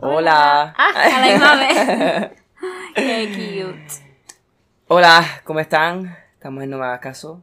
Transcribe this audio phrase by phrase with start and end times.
[0.00, 0.74] Hola.
[0.78, 2.30] Ah, a la misma vez.
[2.94, 4.04] Qué cute.
[4.86, 6.16] Hola, ¿cómo están?
[6.34, 7.42] Estamos en Nueva Caso,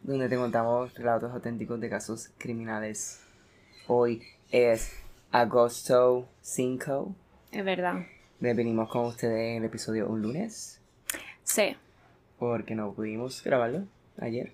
[0.00, 3.20] donde te contamos relatos auténticos de casos criminales.
[3.88, 4.92] Hoy es
[5.30, 7.14] agosto 5.
[7.52, 8.06] Es verdad.
[8.40, 10.80] Venimos con ustedes en el episodio un lunes,
[11.42, 11.76] Sí.
[12.38, 13.84] porque no pudimos grabarlo
[14.18, 14.52] ayer.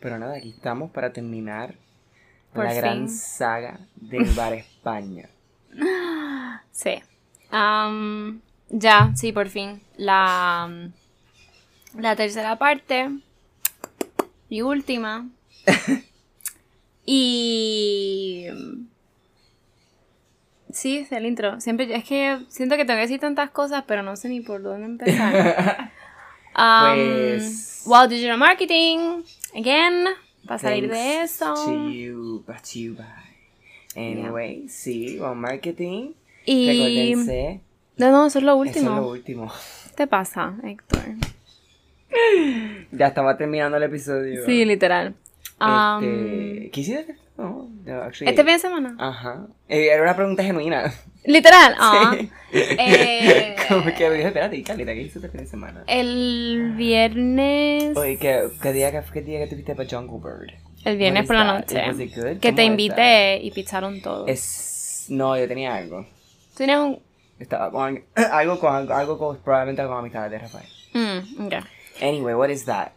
[0.00, 1.74] Pero nada, aquí estamos para terminar
[2.52, 5.28] Por la gran saga del Bar España.
[6.78, 7.02] Sí.
[7.50, 9.80] Am, ya, sí, por fin.
[9.96, 10.70] La,
[11.98, 13.10] la tercera parte
[14.48, 15.28] y última.
[17.04, 18.46] y...
[20.70, 21.60] Sí, es el intro.
[21.60, 24.62] Siempre, es que siento que tengo que decir tantas cosas, pero no sé ni por
[24.62, 25.92] dónde empezar.
[26.56, 29.22] Um, Pues- Wow Digital Marketing,
[29.54, 30.06] again,
[30.44, 31.54] para salir de eso.
[31.54, 33.04] To you, but you bye.
[33.94, 36.14] Anyway, sí, on marketing.
[36.50, 37.14] Y...
[37.14, 37.60] Recuérdense.
[37.98, 38.90] No, no, eso es lo último.
[38.90, 39.52] Eso es lo último.
[39.90, 41.00] ¿Qué te pasa, Héctor?
[42.92, 44.46] Ya estaba terminando el episodio.
[44.46, 45.14] Sí, literal.
[45.60, 47.16] Um, Este, ¿Qué hiciste?
[47.36, 48.96] No, no, actually- ¿Este fin de semana?
[48.98, 49.46] Ajá.
[49.68, 50.92] Eh, era una pregunta genuina.
[51.24, 51.74] Literal.
[51.78, 52.16] Ah.
[52.50, 55.84] Eh, Como que me dije, espérate, Carlita, ¿qué hiciste este fin de semana?
[55.86, 57.94] el viernes.
[57.94, 60.54] Oye, ¿qué, qué día, qué, día que tuviste para Jungle Bird?
[60.86, 61.82] El viernes por la noche.
[62.40, 64.26] Que te ¿Cómo invité y pizzaron todo.
[64.26, 65.06] Es...
[65.10, 66.06] No, yo tenía algo.
[66.58, 67.00] ¿Tú tienes un.
[67.38, 70.68] Estaba con algo con algo, con probablemente con amistades de Rafael.
[70.92, 71.54] Mm, ok.
[72.02, 72.90] Anyway, what is that?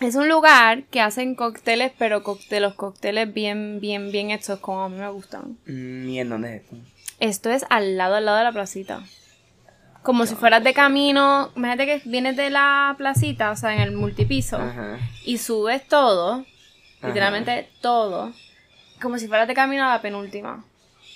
[0.00, 4.80] Es un lugar que hacen cócteles, pero cócteles, los cócteles bien, bien, bien hechos, como
[4.84, 5.58] a mí me gustan.
[5.66, 6.76] Mm, ¿Y en dónde es esto?
[7.18, 9.02] Esto es al lado, al lado de la placita.
[10.02, 11.50] Como si fueras de camino.
[11.56, 14.56] Imagínate que vienes de la placita, o sea, en el multipiso.
[14.56, 14.98] Ajá.
[15.26, 16.46] y subes todo,
[17.02, 17.08] Ajá.
[17.08, 18.32] literalmente todo,
[19.02, 20.64] como si fueras de camino a la penúltima.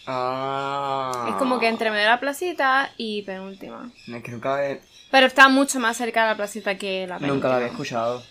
[0.06, 1.26] Ah.
[1.30, 3.90] Es como que entre medio de la placita y penúltima.
[4.06, 4.78] No, es que nunca, había-
[5.10, 7.34] Pero está mucho más cerca de la placita que la penúltima.
[7.34, 8.22] nunca lo había escuchado.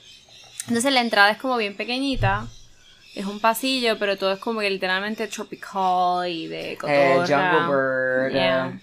[0.68, 2.48] Entonces la entrada es como bien pequeñita.
[3.16, 7.18] Es un pasillo, pero todo es como que literalmente tropical y de Eh, cotorra.
[7.28, 8.32] Jungle Bird.
[8.34, 8.68] Yeah.
[8.70, 8.80] eh,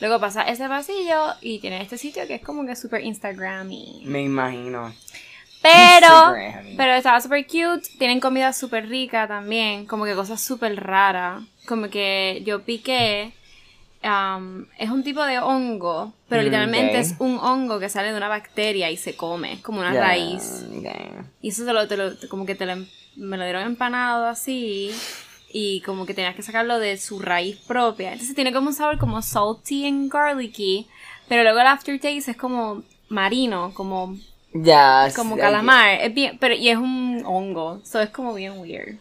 [0.00, 4.02] Luego pasa ese pasillo y tiene este sitio que es como que super Instagram y...
[4.04, 4.92] me imagino.
[5.64, 6.76] Pero, Instagram.
[6.76, 7.88] pero estaba super cute.
[7.98, 9.86] Tienen comida súper rica también.
[9.86, 11.42] Como que cosas súper raras.
[11.66, 13.32] Como que yo piqué.
[14.04, 16.12] um, es un tipo de hongo.
[16.28, 19.62] Pero Mm, literalmente es un hongo que sale de una bacteria y se come.
[19.62, 20.64] Como una raíz.
[21.40, 22.86] Y eso te lo, te lo- como que te lo, em-
[23.16, 24.90] me lo dieron empanado así.
[25.56, 28.12] Y como que tenías que sacarlo de su raíz propia.
[28.12, 30.86] Entonces tiene como un sabor como salty and garlicky.
[31.28, 34.18] Pero luego el aftertaste es como marino, como
[34.54, 35.08] Ya.
[35.16, 36.00] como sí, calamar.
[36.00, 37.80] Es bien, pero y es un hongo.
[37.84, 38.96] So es como bien weird.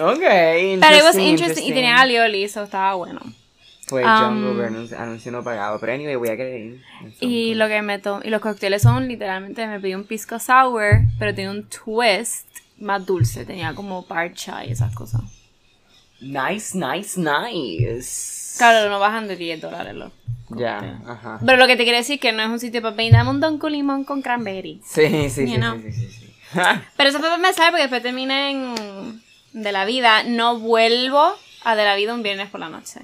[0.00, 0.18] Ok.
[0.18, 1.64] Pero it was interesting.
[1.64, 3.20] Y tenía alioli, so estaba bueno.
[3.86, 5.78] Pues Um, anuncio- anuncio no pagado.
[5.78, 6.82] Pero anyway, voy a querer ir.
[7.20, 11.34] Y lo que me y los cócteles son literalmente me pedí un pisco sour, pero
[11.34, 12.48] tenía un twist
[12.78, 15.20] más dulce, tenía como parcha y esas cosas.
[16.20, 18.43] Nice, nice, nice.
[18.56, 20.12] Claro, no bajan de 10 dólares los.
[20.50, 21.40] Ya, ajá.
[21.44, 23.30] Pero lo que te quiero decir es que no es un sitio para pedir, dame
[23.30, 24.80] un don con limón con cranberry.
[24.84, 26.34] Sí, sí, sí, sí, sí, sí, sí.
[26.96, 29.22] Pero eso fue para empezar porque después terminé en
[29.52, 30.22] de la vida.
[30.24, 31.32] No vuelvo
[31.64, 33.00] a de la vida un viernes por la noche.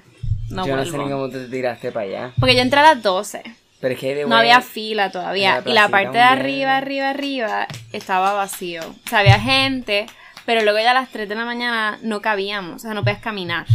[0.50, 0.98] No Yo no vuelvo.
[0.98, 2.32] sé ni cómo te tiraste para allá.
[2.38, 3.42] Porque yo entré a las 12.
[3.80, 5.62] Pero es que de No había fila todavía.
[5.64, 8.82] La Y la parte de arriba, arriba, arriba estaba vacío.
[8.82, 10.06] O sea, había gente,
[10.44, 12.76] pero luego ya a las 3 de la mañana no cabíamos.
[12.76, 13.66] O sea, no podías caminar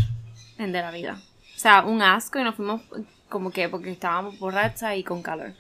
[0.60, 1.18] en de la vida.
[1.56, 2.82] O sea, un asco y nos fuimos
[3.30, 5.54] como que porque estábamos borrachas y con calor.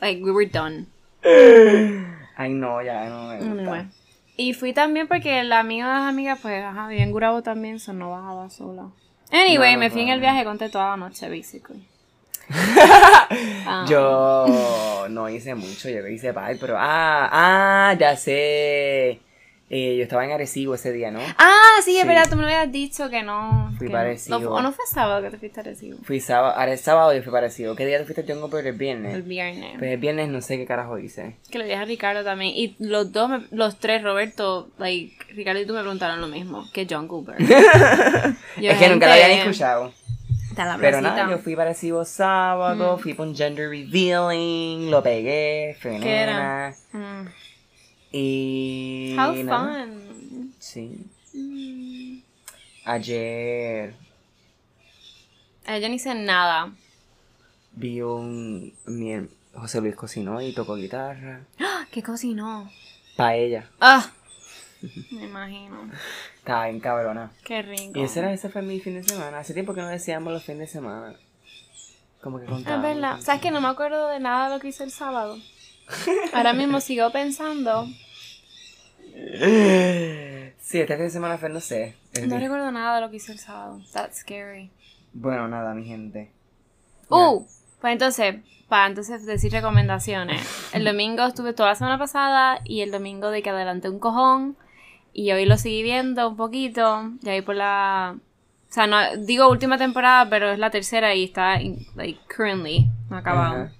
[0.00, 0.86] Like, we were done.
[2.36, 3.52] Ay, no, ya no me gusta.
[3.52, 3.86] Anyway.
[4.36, 7.80] Y fui también porque la amiga de las amigas, pues, ajá, vivía en Gurabo también,
[7.80, 8.90] so no bajaba sola.
[9.32, 11.86] Anyway, No, me fui en el viaje, conté toda la noche, basically.
[13.70, 13.84] Ah.
[13.86, 19.20] Yo no hice mucho, yo hice par, pero ah, ah, ya sé.
[19.70, 21.20] Eh, yo estaba en Arecibo ese día, ¿no?
[21.36, 22.08] Ah, sí, es Sí.
[22.08, 23.70] verdad, tú me habías dicho que no.
[23.76, 24.38] Fui que para Arecibo.
[24.40, 25.98] no, ¿O no fue sábado que te fuiste a Arecibo?
[26.04, 27.76] Fui sábado, ahora es sábado y fui parecido.
[27.76, 28.66] ¿Qué día te fuiste a Jungle Bird?
[28.66, 29.14] El viernes.
[29.14, 29.74] El viernes.
[29.78, 31.36] Pues el viernes no sé qué carajo hice.
[31.50, 32.52] Que le dije a Ricardo también.
[32.56, 36.64] Y los dos, me- los tres, Roberto, like, Ricardo y tú me preguntaron lo mismo.
[36.72, 37.48] Que Jungle Bird.
[38.60, 39.92] Yo, es que nunca lo había ni gente, escuchado.
[40.80, 46.16] Pero nada, yo fui parecido sábado, fui por un gender revealing, lo pegué, fue ¿Qué
[46.22, 46.74] era?
[46.92, 47.26] Mm.
[48.12, 49.14] Y.
[49.18, 49.84] How nada.
[49.86, 50.54] fun.
[50.58, 51.06] Sí.
[51.34, 52.18] Mm.
[52.84, 53.94] Ayer
[55.66, 56.72] Eh, yo no hice nada.
[57.72, 58.72] vi un.
[58.86, 61.40] Mi, José Luis cocinó y tocó guitarra.
[61.60, 61.84] ¡Ah!
[61.90, 62.70] ¿Qué cocinó?
[63.16, 63.68] Paella.
[63.80, 64.10] ¡Ah!
[65.10, 65.90] Me imagino.
[66.38, 67.30] Estaba bien cabrona.
[67.44, 67.98] Qué rico.
[67.98, 69.40] Y ese, era, ese fue mi fin de semana.
[69.40, 71.14] Hace tiempo que no decíamos los fines de semana.
[72.22, 72.82] Como que Es contábamos.
[72.94, 73.20] verdad.
[73.20, 75.36] ¿Sabes que no me acuerdo de nada de lo que hice el sábado?
[76.32, 77.86] Ahora mismo sigo pensando.
[80.60, 81.94] Sí, este fin de semana fue, no sé.
[82.20, 83.80] No día- recuerdo nada de lo que hice el sábado.
[83.92, 84.70] That's scary.
[85.14, 86.30] Bueno, nada, mi gente.
[87.08, 87.42] Uh,
[87.80, 88.36] pues entonces,
[88.68, 90.46] para entonces decir recomendaciones.
[90.74, 94.56] El domingo estuve toda la semana pasada y el domingo de que adelanté un cojón.
[95.14, 97.12] Y hoy lo seguí viendo un poquito.
[97.22, 98.14] Y ahí por la.
[98.18, 101.58] O sea, no digo última temporada, pero es la tercera y está,
[101.96, 103.70] like, currently, no acabado.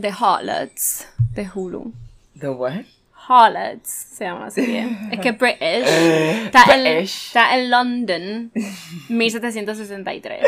[0.00, 1.92] The Harlots de Hulu.
[2.34, 2.84] ¿The what?
[3.28, 5.08] Harlots se llama así bien.
[5.12, 5.60] Es que British.
[6.46, 7.26] Está, En, British.
[7.26, 8.52] está en London,
[9.08, 10.40] 1763.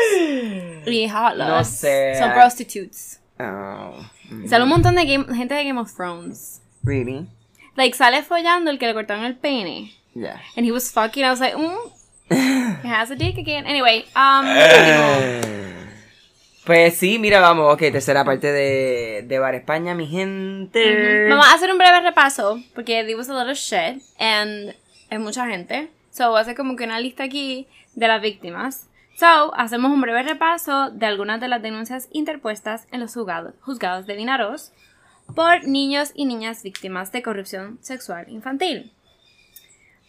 [0.87, 2.15] Y Harlots No sé.
[2.17, 3.19] son prostitutes.
[3.39, 3.93] Oh.
[4.29, 4.47] mm.
[4.47, 6.61] Sale un montón de game- gente de Game of Thrones.
[6.83, 7.27] Really?
[7.75, 9.93] Like, sale follando el que le cortaron el pene.
[10.15, 10.39] Yeah.
[10.57, 11.23] And he was fucking.
[11.23, 11.77] I was like, mm.
[12.83, 13.65] He has a dick again.
[13.65, 14.45] Anyway, um.
[16.65, 21.27] Pues sí, mira, vamos, ok, tercera parte de, de Bar España, mi gente.
[21.27, 24.75] Vamos a hacer un breve repaso, porque there was a lot of shit, and
[25.09, 25.89] es mucha gente.
[26.11, 28.87] So, voy a hacer como que una lista aquí de las víctimas.
[29.17, 34.05] So, hacemos un breve repaso de algunas de las denuncias interpuestas en los juzgados, juzgados
[34.05, 34.71] de Vinaros
[35.35, 38.91] por niños y niñas víctimas de corrupción sexual infantil.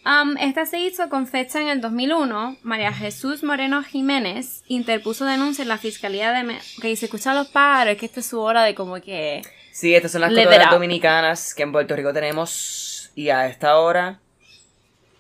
[0.04, 2.56] Um, esta se hizo con fecha en el 2001.
[2.62, 6.43] María Jesús Moreno Jiménez interpuso denuncia en la Fiscalía de...
[6.43, 9.43] Me ok, se escuchan los pájaros, es que esta es su hora de como que...
[9.70, 14.19] Sí, estas son las culturas dominicanas que en Puerto Rico tenemos y a esta hora.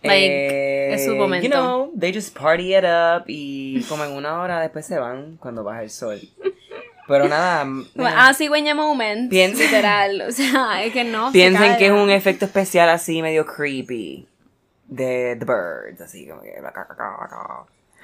[0.02, 1.46] Like, es su momento.
[1.46, 5.36] You know, they just party it up y como en una hora después se van
[5.36, 6.20] cuando baja el sol.
[7.06, 8.32] Pero nada, mm, Ah,
[8.74, 9.32] moment.
[9.32, 10.22] Literal.
[10.22, 11.26] O sea, es que no.
[11.32, 14.26] se piensen que es un efecto especial así medio creepy
[14.94, 16.52] de The Birds, así como que...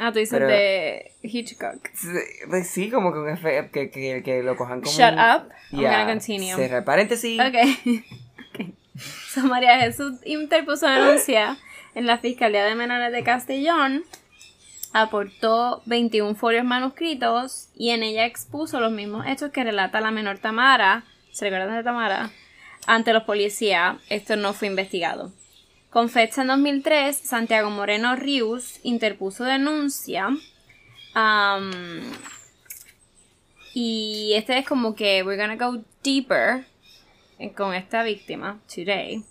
[0.01, 1.89] Ah, tú dices Pero- de Hitchcock.
[1.95, 2.09] Sí,
[2.49, 5.53] pues sí, como que un efecto que, que, que lo cojan como Shut un- up.
[5.73, 6.55] I'm Yeah, gonna continue.
[6.55, 7.41] Cierra paréntesis.
[7.41, 7.55] Ok.
[8.55, 8.75] Ok.
[9.29, 11.57] So, María Jesús interpuso denuncia
[11.95, 14.03] en la Fiscalía de Menores de Castellón.
[14.93, 20.39] Aportó 21 folios manuscritos y en ella expuso los mismos hechos que relata la menor
[20.39, 21.05] Tamara.
[21.31, 22.31] ¿Se recuerdan de Tamara?
[22.87, 23.97] Ante los policías.
[24.09, 25.31] Esto no fue investigado.
[25.91, 30.29] Con fecha en 2003, Santiago Moreno Rius interpuso denuncia.
[31.15, 31.71] am,
[33.73, 36.67] y este es como que we're gonna go deeper
[37.39, 39.25] eh, con esta víctima today.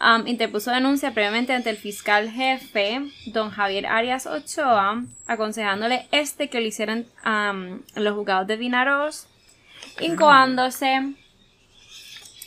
[0.00, 6.60] Um, interpuso denuncia previamente ante el fiscal jefe, don Javier Arias Ochoa, aconsejándole este que
[6.60, 9.28] lo hicieran um, los juzgados de Vinaros,
[10.00, 11.14] incoándose,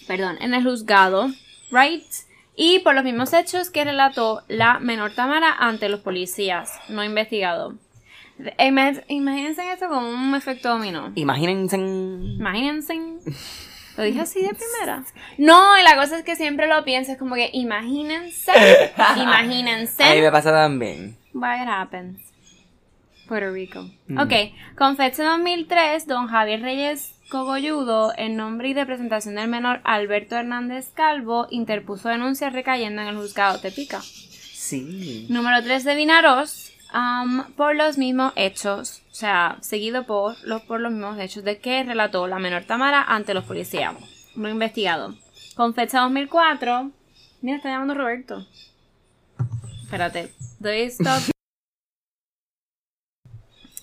[0.07, 1.29] perdón, en el juzgado,
[1.71, 2.03] right?
[2.55, 7.75] Y por los mismos hechos que relató la menor Tamara ante los policías, no investigado.
[8.57, 11.11] Ima- Imagínense esto como un efecto dominó.
[11.15, 11.77] Imagínense.
[11.77, 12.93] Imagínense.
[13.97, 15.03] Lo dije así de primera.
[15.37, 18.51] No, y la cosa es que siempre lo pienso, es como que imagínense,
[19.15, 20.03] imagínense.
[20.03, 21.17] A mí me pasa también.
[21.33, 22.19] What happens?
[23.29, 23.89] Puerto Rico.
[24.19, 24.33] Ok,
[24.77, 30.89] con fecha 2003, don Javier Reyes Cogolludo, en nombre y representación del menor Alberto Hernández
[30.93, 34.01] Calvo, interpuso denuncia recayendo en el juzgado Tepica.
[34.01, 35.25] Sí.
[35.29, 36.71] Número 3 de Vinaros,
[37.55, 41.83] por los mismos hechos, o sea, seguido por los, por los mismos hechos de que
[41.83, 43.95] relató la menor Tamara ante los policías.
[44.35, 45.15] No investigado.
[45.55, 46.91] Con fecha 2004.
[47.41, 48.45] Mira, está llamando Roberto.
[49.83, 50.33] Espérate.
[50.59, 51.21] Doy stop.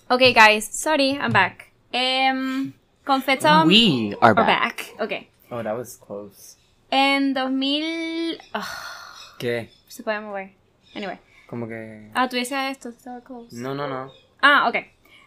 [0.09, 0.67] Ok, guys.
[0.67, 1.73] Sorry, I'm back.
[1.91, 3.65] Em, con fecha.
[3.65, 4.47] We are back.
[4.47, 4.95] back.
[5.01, 5.13] Ok.
[5.51, 6.57] Oh, that was close.
[6.91, 8.39] En 2000.
[8.55, 8.67] ah,
[9.39, 9.71] ¿Qué?
[9.89, 10.53] se puede mover.
[10.95, 11.19] Anyway.
[11.47, 12.11] Como que.
[12.15, 12.89] Ah, tú dices esto.
[12.89, 13.55] Estaba close.
[13.57, 14.11] No, no, no.
[14.41, 14.77] Ah, ok.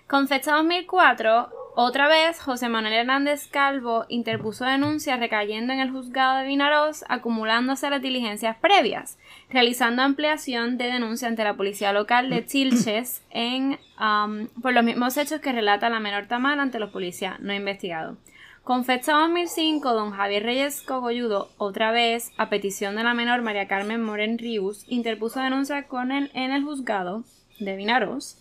[0.08, 6.38] Con fecha 2004, otra vez José Manuel Hernández Calvo interpuso denuncia recayendo en el juzgado
[6.38, 9.18] de Vinaroz, acumulándose las diligencias previas,
[9.56, 15.16] realizando ampliación de denuncia ante la policía local de Chilches en, um, por los mismos
[15.16, 18.18] hechos que relata la menor Tamara ante los policías no investigado.
[18.66, 23.70] Con fecha 2005, don Javier Reyes Cogolludo, otra vez, a petición de la menor María
[23.70, 27.24] Carmen Moren Rius, interpuso denuncia con él en el juzgado
[27.58, 28.38] de Vinaroz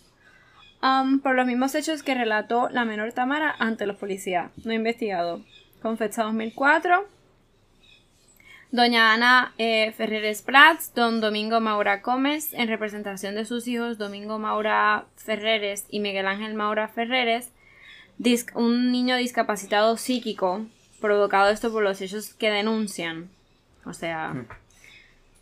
[0.83, 5.43] um, por los mismos hechos que relató la menor Tamara ante los policías, no investigado.
[5.81, 7.07] Con fecha 2004,
[8.75, 14.41] doña Ana eh, Ferreres Prats, don Domingo Maura Gómez, en representación de sus hijos Domingo
[14.41, 17.53] Maura Ferreres y Miguel Ángel Maura Ferreres,
[18.57, 20.67] un niño discapacitado psíquico,
[21.01, 23.31] provocado esto por los hechos que denuncian.
[23.85, 24.35] O sea,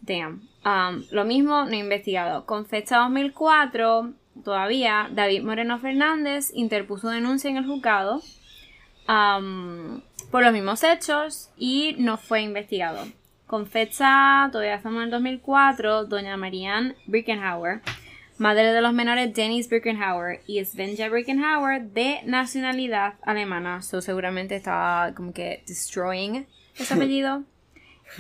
[0.03, 0.47] damn.
[0.67, 2.45] Um, lo mismo, no investigado.
[2.45, 4.13] Con fecha 2004,
[4.45, 8.21] todavía, David Moreno Fernández interpuso denuncia en el juzgado
[9.09, 13.07] um, por los mismos hechos y no fue investigado.
[13.53, 17.83] Con fecha, todavía estamos en el 2004, doña Marianne Birkenhauer,
[18.39, 25.13] madre de los menores Dennis Birkenhauer y Svenja Birkenhauer, de nacionalidad alemana, so seguramente estaba
[25.15, 26.47] como que destroying
[26.79, 27.43] ese apellido,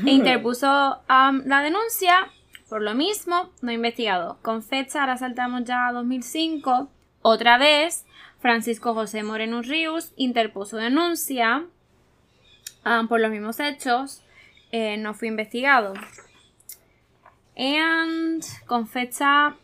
[0.04, 2.28] e interpuso um, la denuncia
[2.68, 4.36] por lo mismo, no investigado.
[4.42, 6.90] Con fecha, ahora saltamos ya a 2005,
[7.22, 8.04] otra vez,
[8.40, 11.64] Francisco José Moreno Ríos interpuso denuncia
[12.84, 14.21] um, por los mismos hechos
[14.72, 15.94] eh, no fue investigado.
[17.56, 19.56] And con fecha.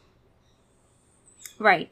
[1.59, 1.91] Right.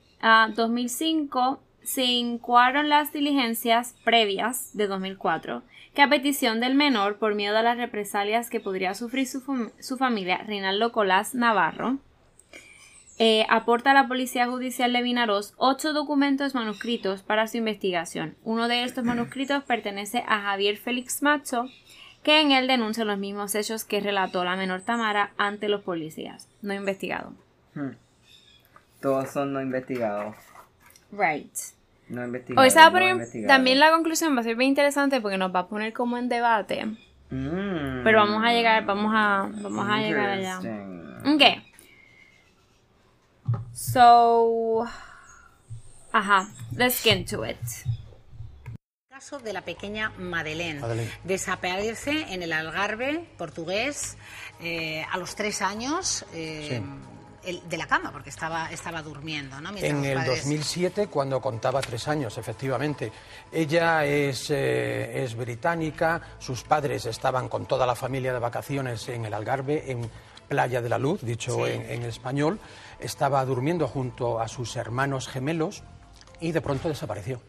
[0.55, 5.63] 2005 se incuaron las diligencias previas de 2004
[5.95, 9.97] que a petición del menor por miedo a las represalias que podría sufrir su, su
[9.97, 11.99] familia, Reinaldo Colás Navarro,
[13.19, 18.37] eh, aporta a la Policía Judicial de Vinaroz ocho documentos manuscritos para su investigación.
[18.45, 21.71] Uno de estos manuscritos pertenece a Javier Félix Macho,
[22.27, 26.49] que en él denuncia los mismos hechos que relató la menor Tamara ante los policías.
[26.61, 27.33] No investigado.
[27.75, 27.93] Hmm.
[29.01, 30.35] Todos son no investigados.
[31.13, 31.55] Right.
[32.09, 32.23] No.
[32.57, 33.47] Hoy poner, investigados.
[33.47, 36.29] también la conclusión va a ser bien interesante porque nos va a poner como en
[36.29, 36.87] debate.
[37.31, 38.03] Mm.
[38.03, 40.59] Pero vamos a llegar, vamos a, vamos a llegar allá.
[41.33, 41.43] Ok.
[43.73, 44.85] So.
[46.11, 46.49] Ajá.
[46.77, 47.57] Let's get into it.
[49.17, 50.79] Caso de la pequeña Madeleine.
[50.79, 51.11] Madeleine.
[51.25, 54.19] Desaparece en el Algarve portugués
[54.61, 56.83] eh, a los tres años eh,
[57.43, 59.59] el- de la cama, porque estaba, estaba durmiendo.
[59.63, 59.73] ¿no?
[59.73, 63.11] Mientras En el padres- 2007, cuando contaba tres años, efectivamente.
[63.51, 69.25] Ella es, eh, es británica, sus padres estaban con toda la familia de vacaciones en
[69.25, 70.11] el Algarve, en
[70.47, 71.73] Playa de la Luz, dicho Sí.
[71.73, 72.61] en, en español.
[73.01, 75.85] Estaba durmiendo junto a sus hermanos gemelos
[76.39, 77.41] y de pronto desapareció.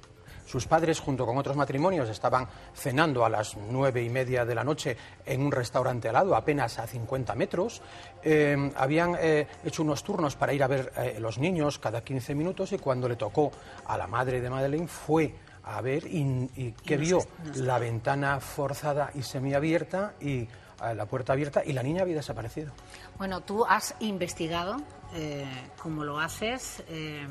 [0.48, 4.64] Sus padres, junto con otros matrimonios, estaban cenando a las nueve y media de la
[4.64, 7.82] noche en un restaurante al lado, apenas a 50 metros.
[8.24, 12.34] Eh, habían eh, hecho unos turnos para ir a ver eh, los niños cada 15
[12.34, 13.52] minutos y cuando le tocó
[13.86, 17.20] a la madre de Madeleine fue a ver y, y que vio
[17.56, 20.48] la ventana forzada y semiabierta y
[20.84, 22.72] eh, la puerta abierta y la niña había desaparecido.
[23.18, 24.78] Bueno, tú has investigado,
[25.14, 25.46] eh,
[25.82, 27.26] como lo haces, eh,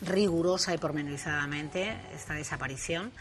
[0.00, 3.12] rigurosa y pormenorizadamente esta desaparición.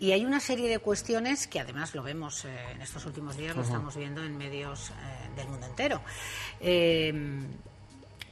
[0.00, 3.56] Y hay una serie de cuestiones que además lo vemos eh, en estos últimos días,
[3.56, 4.94] lo estamos viendo en medios eh,
[5.36, 6.00] del mundo entero.
[6.60, 7.46] Eh,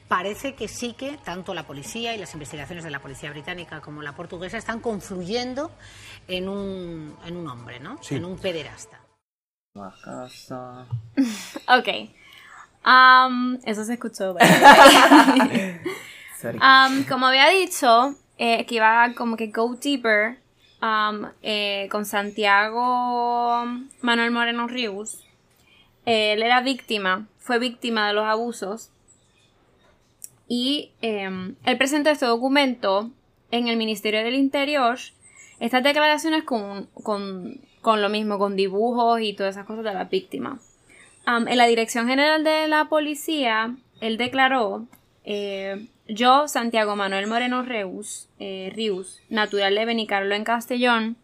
[0.08, 4.02] parece que sí que tanto la policía y las investigaciones de la policía británica como
[4.02, 5.70] la portuguesa están confluyendo
[6.28, 7.96] en un, en un hombre, ¿no?
[8.02, 8.16] Sí.
[8.16, 9.00] En un pederasta.
[9.74, 10.86] La casa.
[11.68, 11.88] Ok.
[12.84, 14.36] Um, eso se escuchó.
[16.44, 20.38] Um, como había dicho, eh, que iba como que go deeper
[20.80, 23.64] um, eh, con Santiago
[24.00, 25.24] Manuel Moreno Ríos.
[26.04, 28.90] Él era víctima, fue víctima de los abusos.
[30.48, 33.10] Y eh, él presentó este documento
[33.50, 34.98] en el Ministerio del Interior.
[35.60, 40.04] Estas declaraciones con, con, con lo mismo, con dibujos y todas esas cosas de la
[40.04, 40.58] víctima.
[41.26, 44.86] Um, en la Dirección General de la Policía, él declaró,
[45.24, 51.16] eh, yo, Santiago Manuel Moreno Reus, eh, Rius, natural de Benicarlo en Castellón,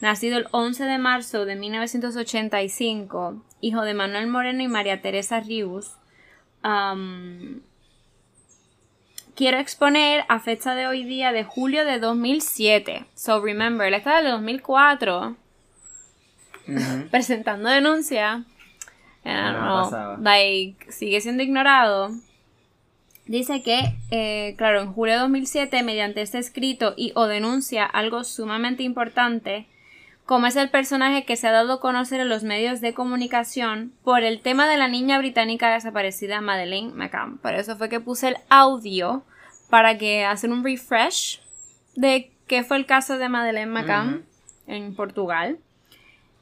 [0.00, 5.92] nacido el 11 de marzo de 1985, hijo de Manuel Moreno y María Teresa Rius,
[6.64, 7.60] um,
[9.34, 13.04] quiero exponer a fecha de hoy día de julio de 2007.
[13.14, 15.36] So remember, él está del 2004
[16.68, 17.06] Ujú.
[17.10, 18.44] presentando denuncia.
[19.24, 22.10] I don't No know, like, sigue siendo ignorado.
[23.32, 28.24] Dice que, eh, claro, en julio de 2007, mediante este escrito y o denuncia algo
[28.24, 29.66] sumamente importante,
[30.26, 33.94] como es el personaje que se ha dado a conocer en los medios de comunicación
[34.04, 37.38] por el tema de la niña británica desaparecida Madeleine McCann.
[37.38, 39.24] Por eso fue que puse el audio
[39.70, 41.40] para que hacer un refresh
[41.96, 44.26] de qué fue el caso de Madeleine McCann
[44.66, 45.58] en Portugal.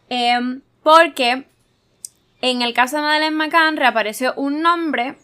[0.08, 1.44] Em, porque
[2.42, 5.14] en el caso de Madeleine McCann reapareció un nombre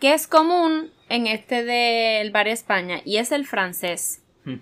[0.00, 4.22] que es común en este del Bar España y es el francés.
[4.44, 4.60] Hmm.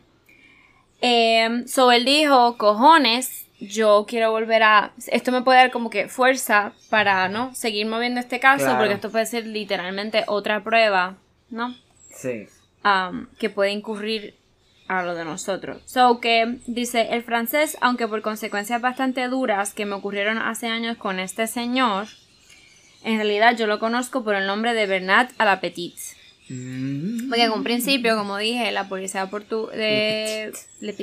[1.01, 4.93] Em, so él dijo, cojones, yo quiero volver a...
[5.07, 7.55] Esto me puede dar como que fuerza para, ¿no?
[7.55, 8.79] Seguir moviendo este caso Claro.
[8.79, 11.17] porque esto puede ser literalmente otra prueba,
[11.51, 11.75] ¿no?
[12.13, 12.49] Sí.
[12.85, 14.35] um, que puede incurrir
[14.89, 15.81] a lo de nosotros.
[15.87, 20.97] So que dice el francés, aunque por consecuencias bastante duras que me ocurrieron hace años
[20.97, 22.09] con este señor,
[23.05, 26.01] en realidad yo lo conozco por el nombre de Bernat a la Petite.
[26.03, 26.20] Mm.
[27.29, 30.97] Porque en un principio, como dije, la policía portu de Le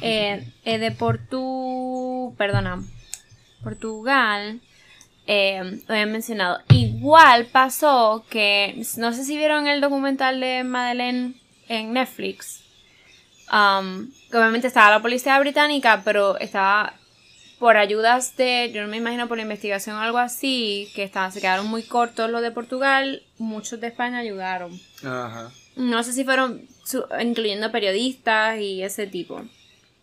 [0.00, 2.82] eh, eh, de Portu, perdona,
[3.62, 4.60] Portugal,
[5.28, 6.58] eh, lo habían mencionado.
[6.70, 11.34] Igual pasó que, no sé si vieron el documental de Madeleine
[11.68, 12.62] en Netflix.
[13.52, 16.94] Um, obviamente estaba la policía británica, pero estaba
[17.62, 21.30] por ayudas de, yo no me imagino por la investigación o algo así, que estaban,
[21.30, 24.72] se quedaron muy cortos los de Portugal, muchos de España ayudaron.
[25.04, 25.48] Ajá.
[25.76, 29.42] No sé si fueron su- incluyendo periodistas y ese tipo.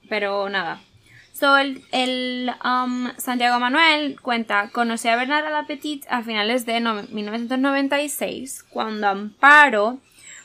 [0.08, 0.80] Pero nada.
[1.34, 6.66] So, el, el, um, Santiago Manuel cuenta, conocí a Bernard a la Petite a finales
[6.66, 10.00] de no- 1996, cuando Amparo,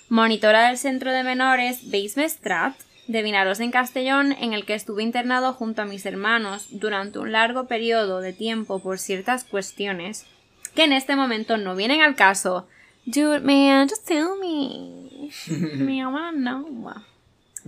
[0.09, 2.75] monitora del centro de menores Beis Mestrat,
[3.07, 7.33] de Vinaros en Castellón, en el que estuve internado junto a mis hermanos durante un
[7.33, 10.27] largo periodo de tiempo por ciertas cuestiones
[10.75, 12.67] que en este momento no vienen al caso.
[13.07, 15.31] Dude, man, just tell me.
[15.77, 16.95] me I wanna know.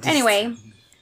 [0.04, 0.54] Anyway,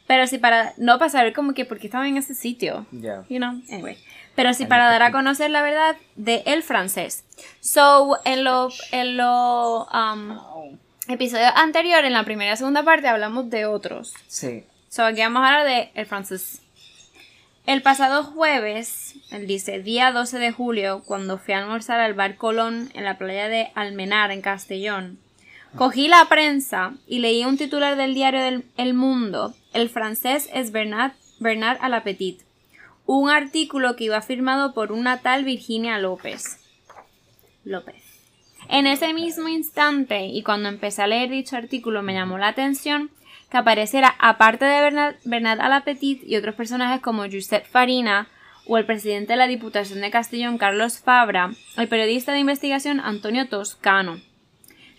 [0.07, 2.87] pero si para no para saber como que por qué estaba en ese sitio.
[2.91, 3.25] Ya.
[3.29, 3.97] You know, anyway.
[4.35, 7.25] Pero sí para dar a conocer la verdad de el francés.
[7.61, 13.51] So, en lo, en lo um, episodio anterior, en la primera y segunda parte, hablamos
[13.51, 14.15] de otros.
[14.27, 14.65] Sí.
[14.89, 16.61] So, aquí vamos a hablar de el francés.
[17.67, 22.37] El pasado jueves, él dice, día 12 de julio, cuando fui a almorzar al bar
[22.37, 25.19] Colón en la playa de Almenar, en Castellón,
[25.75, 29.55] cogí la prensa y leí un titular del diario del El Mundo.
[29.73, 32.45] El francés es Bernard, Bernard la Petite.
[33.07, 36.59] Un artículo que iba firmado por una tal Virginia López.
[37.65, 38.04] López.
[38.69, 43.11] En ese mismo instante, y cuando empecé a leer dicho artículo, me llamó la atención
[43.51, 48.29] que apareciera, aparte de Bernard, Bernard Alapetit y otros personajes como Josep Farina
[48.67, 53.47] o el presidente de la Diputación de Castellón, Carlos Fabra, el periodista de investigación Antonio
[53.49, 54.21] Toscano.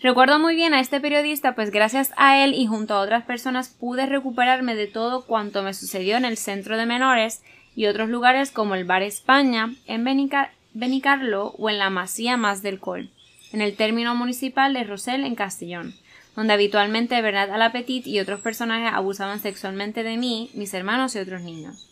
[0.00, 3.68] Recuerdo muy bien a este periodista, pues gracias a él y junto a otras personas
[3.68, 7.42] pude recuperarme de todo cuanto me sucedió en el centro de menores
[7.74, 12.62] y otros lugares como el Bar España, en Benica- Benicarlo o en la Masía Más
[12.62, 13.10] del Col,
[13.52, 15.94] en el término municipal de Rosell en Castellón,
[16.34, 21.42] donde habitualmente Bernard Alapetit y otros personajes abusaban sexualmente de mí, mis hermanos y otros
[21.42, 21.88] niños.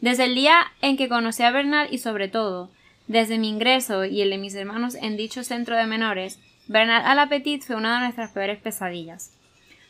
[0.00, 2.70] Desde el día en que conocí a Bernard y sobre todo,
[3.06, 7.62] desde mi ingreso y el de mis hermanos en dicho centro de menores, Bernard Alapetit
[7.62, 9.32] fue una de nuestras peores pesadillas.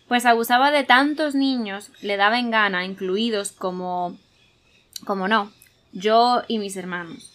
[0.08, 4.16] Pues abusaba de tantos niños, le daba en gana, incluidos como
[5.04, 5.52] como no,
[5.92, 7.32] yo y mis hermanos.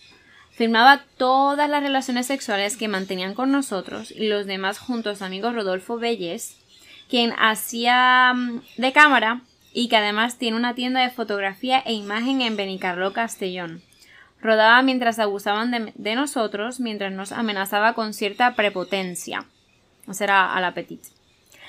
[0.58, 5.24] Firmaba todas las relaciones sexuales que mantenían con nosotros y los demás junto a su
[5.24, 6.58] amigo Rodolfo Belles,
[7.12, 9.42] quien hacía mm, de cámara
[9.72, 13.84] y que además tiene una tienda de fotografía e imagen en Benicarló, Castellón.
[14.42, 19.46] Rodaba mientras abusaban de, nosotros, mientras nos amenazaba con cierta prepotencia.
[20.08, 21.10] O sea, al apetito.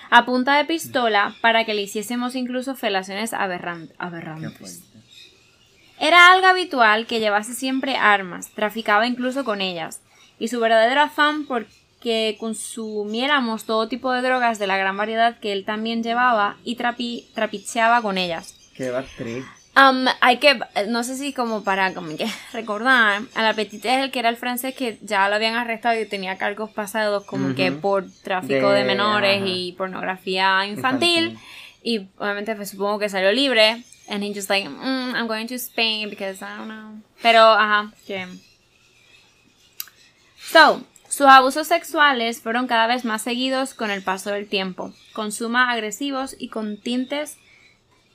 [0.08, 4.82] A punta de pistola para que le hiciésemos incluso felaciones aberrantes.
[6.00, 10.00] Era algo habitual que llevase siempre armas, traficaba incluso con ellas,
[10.38, 15.52] y su verdadero afán porque consumiéramos todo tipo de drogas de la gran variedad que
[15.52, 18.54] él también llevaba y trapi- trapicheaba con ellas.
[18.76, 19.44] Qué actriz.
[19.76, 20.58] Um, hay que,
[20.88, 24.36] no sé si como para como que recordar, al apetite es el que era el
[24.36, 27.80] francés que ya lo habían arrestado y tenía cargos pasados como que Ujú.
[27.80, 29.46] por tráfico de, De- menores ajá.
[29.48, 31.24] y pornografía infantil.
[31.30, 31.48] Infantil.
[31.82, 33.82] Y obviamente pues, supongo que salió libre.
[34.08, 37.02] And he just like, "Mm, I'm going to Spain because I don't know.
[37.22, 38.26] Pero, ajá, que...
[40.40, 45.30] So, sus abusos sexuales fueron cada vez más seguidos con el paso del tiempo, con
[45.30, 47.36] suma agresivos y con tintes...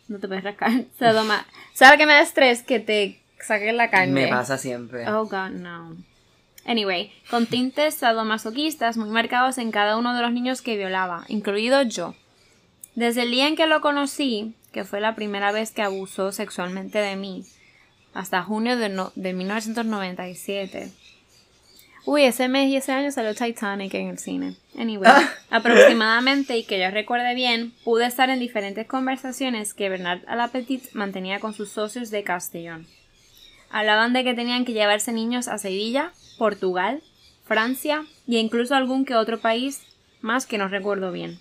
[0.08, 0.86] No te puedes rascar.
[1.00, 1.46] Sadoma.
[1.74, 2.64] ¿Sabes que me da estrés?
[2.64, 4.14] Que te saquen la carne.
[4.14, 5.08] Me pasa siempre.
[5.10, 5.96] Oh god, no.
[6.66, 11.82] Anyway, con tintes sadomasoquistas muy marcados en cada uno de los niños que violaba, incluido
[11.84, 12.16] yo.
[12.96, 16.98] Desde el día en que lo conocí, que fue la primera vez que abusó sexualmente
[17.00, 17.46] de mí,
[18.14, 20.92] hasta junio de, no- de 1997.
[22.06, 24.58] Uy, ese mes y ese año salió Titanic en el cine.
[24.78, 25.10] Anyway,
[25.50, 31.40] aproximadamente, y que yo recuerde bien, pude estar en diferentes conversaciones que Bernard Alapetit mantenía
[31.40, 32.88] con sus socios de Castellón.
[33.70, 37.02] Hablaban de que tenían que llevarse niños a Sevilla, Portugal,
[37.46, 39.82] Francia e incluso algún que otro país
[40.22, 41.40] más que no recuerdo bien.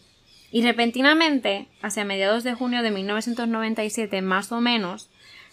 [0.53, 5.09] Y repentinamente, hacia mediados de junio de 1997 más o menos,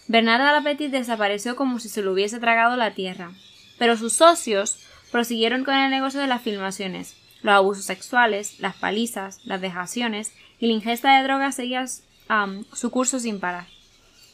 [0.08, 3.32] Bernard Alapetit desapareció como si se lo hubiese tragado la tierra.
[3.78, 4.78] Pero sus socios
[5.10, 7.16] prosiguieron con el negocio de las filmaciones.
[7.42, 11.86] Los abusos sexuales, las palizas, las vejaciones y la ingesta de drogas seguían
[12.28, 13.66] am, su curso sin parar.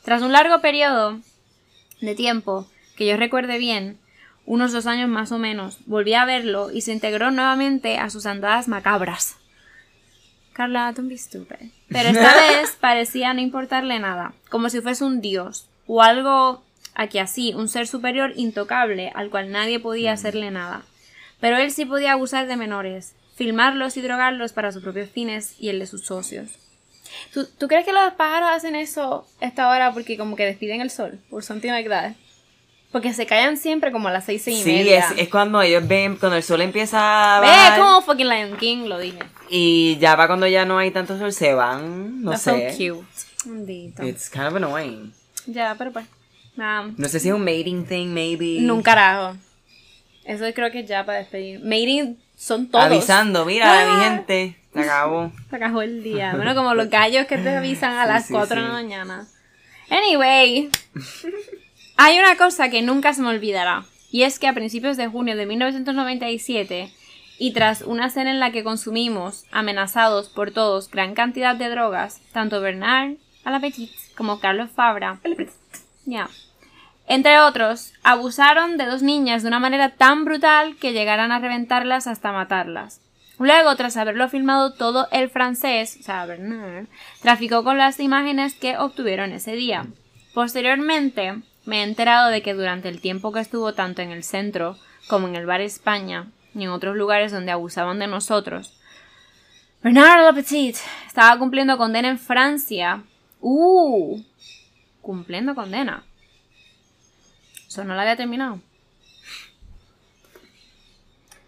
[0.04, 1.20] Tras un largo periodo
[2.00, 3.98] de tiempo, que yo recuerde bien,
[4.44, 8.26] unos dos años más o menos, volví a verlo y se integró nuevamente a sus
[8.26, 9.36] andadas macabras.
[10.56, 11.68] Carla, don't be stupid.
[11.90, 16.64] Pero esta vez parecía no importarle nada, como si fuese un dios, o algo
[16.94, 20.82] aquí así, un ser superior intocable al cual nadie podía hacerle nada.
[21.40, 25.68] Pero él sí podía abusar de menores, filmarlos y drogarlos para sus propios fines y
[25.68, 26.48] el de sus socios.
[27.34, 30.88] ¿Tú, tú crees que los pájaros hacen eso esta hora porque como que despiden el
[30.88, 31.20] sol?
[31.30, 32.14] Or something like that.
[32.92, 34.98] Porque se callan siempre como a las seis y Sí, media.
[35.00, 37.78] es, es cuando ellos ven, cuando el sol empieza a Ve bajar.
[37.80, 39.18] como fucking Lion King lo dije.
[39.50, 42.70] Y ya va cuando ya no hay tanto sol, se van, no That's sé.
[42.72, 43.06] so cute.
[43.46, 44.02] Maldito.
[44.04, 45.12] It's kind of annoying.
[45.46, 46.06] Ya, pero pues.
[46.56, 46.90] nada.
[46.96, 48.58] No sé si es un mating thing, maybe.
[48.60, 49.36] Nunca carajo.
[50.24, 51.60] Eso creo que ya para despedir.
[51.60, 52.84] Mating son todos.
[52.84, 53.94] Avisando, mira, Ah.
[53.94, 55.30] mi gente, se acabó.
[55.50, 56.32] Se acabó el día.
[56.34, 58.66] Bueno, como los gallos que te avisan a Sí, las sí, 4 de sí.
[58.66, 59.26] la mañana.
[59.90, 60.70] Anyway.
[61.96, 63.84] Hay una cosa que nunca se me olvidará.
[64.10, 66.92] Y es que a principios de junio de 1997,
[67.38, 72.20] y tras una cena en la que consumimos, amenazados por todos, gran cantidad de drogas,
[72.32, 75.20] tanto Bernard Alapetit como Carlos Fabra,
[76.04, 76.28] ya,
[77.08, 82.06] entre otros, abusaron de dos niñas de una manera tan brutal que llegaran a reventarlas
[82.06, 83.00] hasta matarlas.
[83.38, 86.86] Luego, tras haberlo filmado todo el francés, o sea, Bernard,
[87.22, 89.86] traficó con las imágenes que obtuvieron ese día.
[90.34, 91.34] Posteriormente,
[91.66, 95.28] me he enterado de que durante el tiempo que estuvo tanto en el centro como
[95.28, 98.78] en el bar España y en otros lugares donde abusaban de nosotros,
[99.82, 100.76] Bernard Lapetit
[101.06, 103.04] estaba cumpliendo condena en Francia.
[103.40, 104.22] ¡Uh!
[105.02, 106.02] Cumpliendo condena.
[107.68, 108.60] Eso no lo había terminado.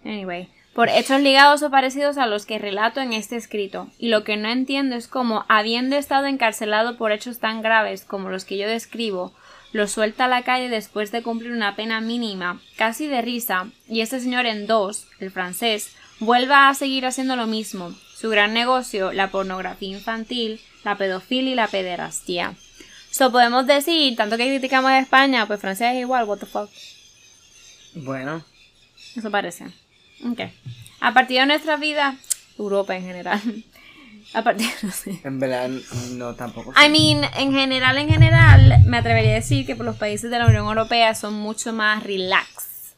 [0.04, 4.22] Anyway, por hechos ligados o parecidos a los que relato en este escrito, y lo
[4.22, 8.58] que no entiendo es cómo, habiendo estado encarcelado por hechos tan graves como los que
[8.58, 9.32] yo describo,
[9.72, 14.00] lo suelta a la calle después de cumplir una pena mínima, casi de risa, y
[14.00, 19.12] este señor en dos, el francés, vuelva a seguir haciendo lo mismo, su gran negocio,
[19.12, 22.54] la pornografía infantil, la pedofilia y la pederastía.
[23.10, 26.70] So podemos decir, tanto que criticamos a España, pues Francia es igual, what the fuck.
[27.94, 28.44] Bueno,
[29.16, 29.66] Eso parece.
[30.24, 30.40] Ok.
[31.00, 32.16] A partir de nuestra vida,
[32.58, 33.40] Europa en general.
[34.34, 35.20] A partir, no sé.
[35.24, 35.68] en verdad,
[36.12, 36.72] no tampoco.
[36.72, 40.38] I mean, en general, en general, me atrevería a decir que por los países de
[40.38, 42.94] la Unión Europea son mucho más relax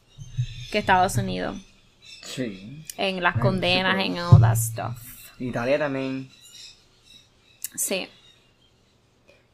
[0.73, 1.57] que Estados Unidos.
[2.23, 2.85] Sí.
[2.97, 4.99] En las Ay, condenas, en all that stuff.
[5.39, 6.31] Italia también.
[7.77, 8.09] Sí.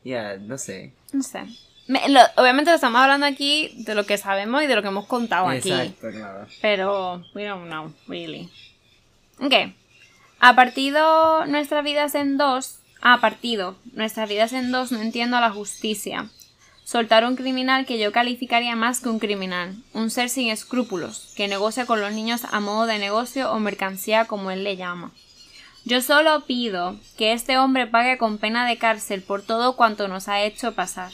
[0.05, 0.93] Ya, no sé.
[1.13, 1.45] No sé.
[1.89, 4.89] Me- lo- obviamente lo estamos hablando aquí de lo que sabemos y de lo que
[4.89, 5.71] hemos contado aquí.
[5.71, 6.47] Exacto, claro.
[6.61, 8.49] Pero we don't know, really.
[9.41, 9.53] Ok.
[10.39, 12.79] A partido nuestras vidas en dos.
[13.01, 16.29] A partido nuestras vidas en dos no entiendo la justicia.
[16.85, 19.75] Soltar un criminal que yo calificaría más que un criminal.
[19.93, 24.27] Un ser sin escrúpulos, que negocia con los niños a modo de negocio o mercancía
[24.27, 25.11] como él le llama.
[25.85, 30.29] Yo solo pido que este hombre pague con pena de cárcel por todo cuanto nos
[30.29, 31.13] ha hecho pasar.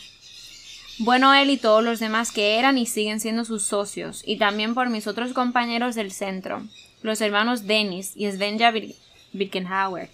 [0.98, 4.74] Bueno él y todos los demás que eran y siguen siendo sus socios, y también
[4.74, 6.62] por mis otros compañeros del centro,
[7.02, 8.94] los hermanos Dennis y Bir-
[9.32, 10.10] Birkenhauer,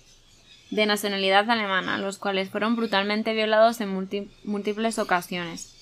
[0.70, 3.90] de nacionalidad alemana, los cuales fueron brutalmente violados en
[4.44, 5.74] múltiples ocasiones.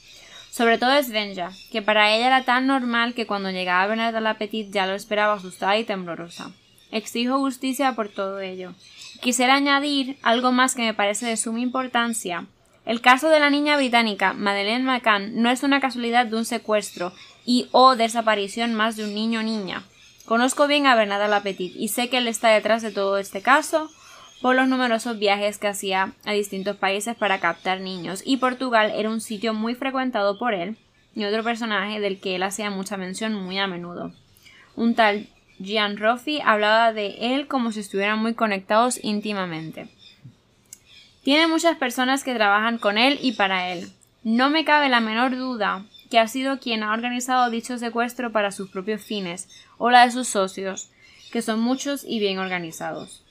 [0.51, 4.72] Sobre todo Svenja, que para ella era tan normal que cuando llegaba Bernard la Petit
[4.72, 6.51] ya lo esperaba asustada y temblorosa.
[6.90, 8.72] Exijo justicia por todo ello.
[9.20, 12.46] Quisiera añadir algo más que me parece de suma importancia.
[12.87, 17.12] El caso de la niña británica Madeleine McCann no es una casualidad de un secuestro
[17.44, 19.83] y o desaparición más de un niño niña.
[20.27, 23.89] Conozco bien a Bernard Lapetit y sé que él está detrás de todo este caso
[24.43, 29.09] por los numerosos viajes que hacía a distintos países para captar niños y Portugal era
[29.09, 30.77] un sitio muy frecuentado por él
[31.15, 34.11] y otro personaje del que él hacía mucha mención muy a menudo.
[34.75, 35.29] Un tal
[35.61, 39.89] Gian Roffi hablaba de él como si estuvieran muy conectados íntimamente.
[41.23, 43.89] Tiene muchas personas que trabajan con él y para él.
[44.25, 48.53] No me cabe la menor duda que ha sido quien ha organizado dicho secuestro para
[48.53, 50.90] sus propios fines, o la de sus socios,
[51.33, 53.23] que son muchos y bien organizados.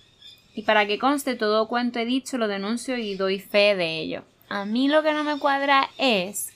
[0.54, 4.24] Y para que conste todo cuanto he dicho, lo denuncio y doy fe de ello.
[4.50, 6.52] A mí lo que no me cuadra es.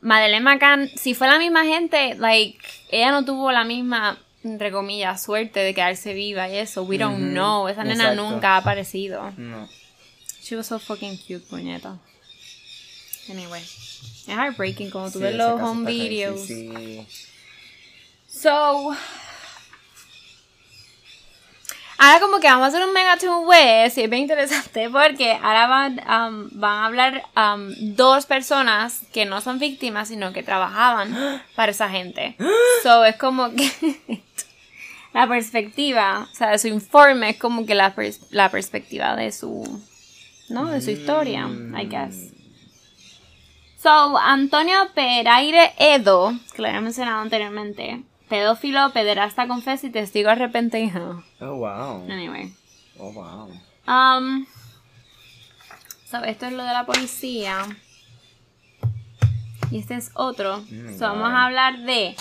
[0.00, 2.58] Madeleine McCann, si fue la misma gente, like,
[2.90, 6.84] ella no tuvo la misma, entre comillas, suerte de quedarse viva y eso.
[6.84, 7.68] We don't Ujú, know.
[7.68, 8.30] Esa nena exacto.
[8.30, 9.30] nunca ha aparecido.
[9.36, 9.68] No.
[10.42, 11.98] She was so fucking cute, puñeta.
[13.28, 13.62] Anyway.
[14.30, 16.40] Es heartbreaking como tú Sí, ves los home videos.
[16.46, 16.70] Sí,
[17.06, 17.06] sí.
[18.28, 18.94] So.
[22.02, 25.32] Ahora como que vamos a hacer un mega two ways y es bien interesante porque
[25.32, 30.42] ahora van, um, van a hablar um, dos personas que no son víctimas sino que
[30.42, 31.14] trabajaban
[31.54, 32.36] para esa gente.
[32.82, 33.70] So es como que
[35.12, 39.30] la perspectiva, o sea, de su informe es como que la, pers- la perspectiva de
[39.30, 39.82] su,
[40.48, 40.70] ¿no?
[40.70, 41.46] De su historia,
[41.78, 42.32] I guess.
[43.82, 51.24] So, Antonio Peraire Edo, que lo había mencionado anteriormente, pedófilo, pederasta, confeso y testigo arrepentido.
[51.40, 52.04] Oh, wow.
[52.10, 52.52] Anyway.
[52.98, 53.48] Oh, wow.
[53.86, 54.46] Um,
[56.10, 57.64] so, esto es lo de la policía.
[59.70, 60.58] Y este es otro.
[60.70, 62.16] my So, vamos a hablar de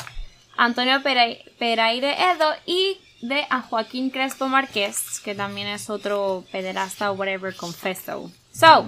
[0.56, 7.12] Antonio Perai- Peraire Edo y de a Joaquín Crespo Márquez, que también es otro pederasta
[7.12, 8.32] o whatever, confeso.
[8.54, 8.88] So,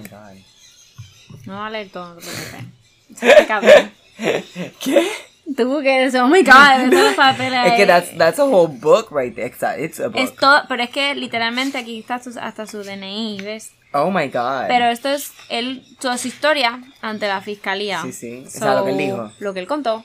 [1.46, 3.46] No va a leer todo, no te preocupes.
[3.46, 3.92] Cabrón.
[4.80, 5.08] ¿Qué?
[5.56, 9.34] Tú que oh my god, los papeles Es que that's, that's a whole book right
[9.34, 9.48] there.
[9.84, 10.16] It's a, book.
[10.18, 13.72] Es todo, pero es que literalmente aquí está su- hasta su DNI, ¿ves?
[13.92, 14.68] Oh my God.
[14.68, 18.00] Pero esto es él, toda su historia ante la fiscalía.
[18.02, 18.44] Sí, sí.
[18.46, 19.32] O sea, lo que él dijo.
[19.40, 20.04] Lo que él contó.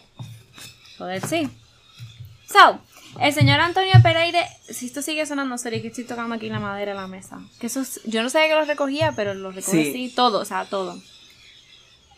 [0.97, 1.47] Joder, sí.
[2.51, 2.79] So,
[3.21, 6.93] el señor Antonio Pereire, si esto sigue sonando, sería que estoy tocando aquí la madera
[6.93, 7.39] de la mesa.
[7.59, 9.89] Que eso es- yo no sabía que lo recogía, pero lo recogí Sí.
[9.91, 10.99] así, todo, o sea, todo.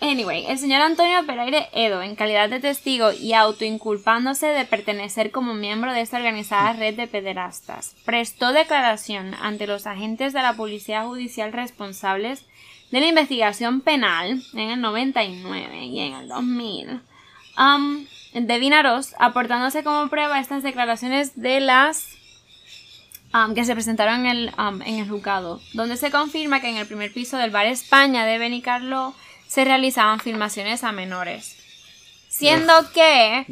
[0.01, 5.53] Anyway, el señor Antonio Pereire Edo, en calidad de testigo y autoinculpándose de pertenecer como
[5.53, 11.03] miembro de esta organizada red de pederastas, prestó declaración ante los agentes de la Policía
[11.03, 12.45] Judicial responsables
[12.91, 17.01] de la investigación penal en el 99 y en el 2000
[17.57, 22.07] um, de Vinaros, aportándose como prueba estas declaraciones de las
[23.33, 26.77] um, que se presentaron en el, um, en el juzgado, donde se confirma que en
[26.77, 29.13] el primer piso del bar España de Benicarlo
[29.49, 31.55] se realizaban filmaciones a menores.
[32.29, 33.43] Siendo que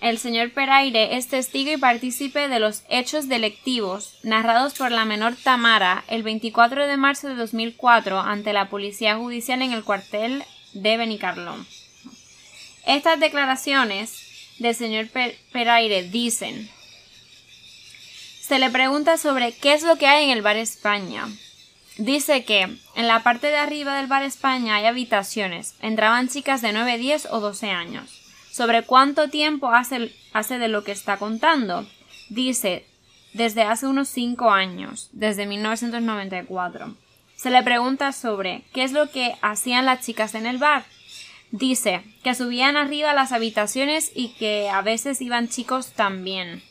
[0.00, 5.36] el señor Peraire es testigo y partícipe de los hechos delictivos narrados por la menor
[5.36, 10.96] Tamara el 24 de marzo de 2004 ante la policía judicial en el cuartel de
[10.96, 11.64] Benicarlón.
[12.84, 14.12] Estas declaraciones
[14.58, 16.68] del señor Per- Peraire dicen
[18.40, 21.26] se le pregunta sobre qué es lo que hay en el bar España.
[21.96, 25.76] Dice que en la parte de arriba del bar España hay habitaciones.
[25.80, 28.20] Entraban chicas de 9, 10 o 12 años.
[28.50, 31.86] ¿Sobre cuánto tiempo hace, hace de lo que está contando?
[32.28, 32.86] Dice,
[33.32, 36.96] desde hace unos 5 años, desde 1994.
[37.36, 40.84] Se le pregunta sobre qué es lo que hacían las chicas en el bar.
[41.50, 46.62] Dice que subían arriba las habitaciones y que a veces iban chicos también.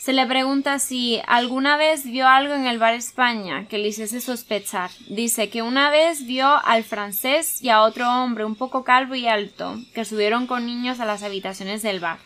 [0.00, 4.22] Se le pregunta si alguna vez vio algo en el bar España que le hiciese
[4.22, 4.90] sospechar.
[5.10, 9.28] Dice que una vez vio al francés y a otro hombre un poco calvo y
[9.28, 12.18] alto que subieron con niños a las habitaciones del bar.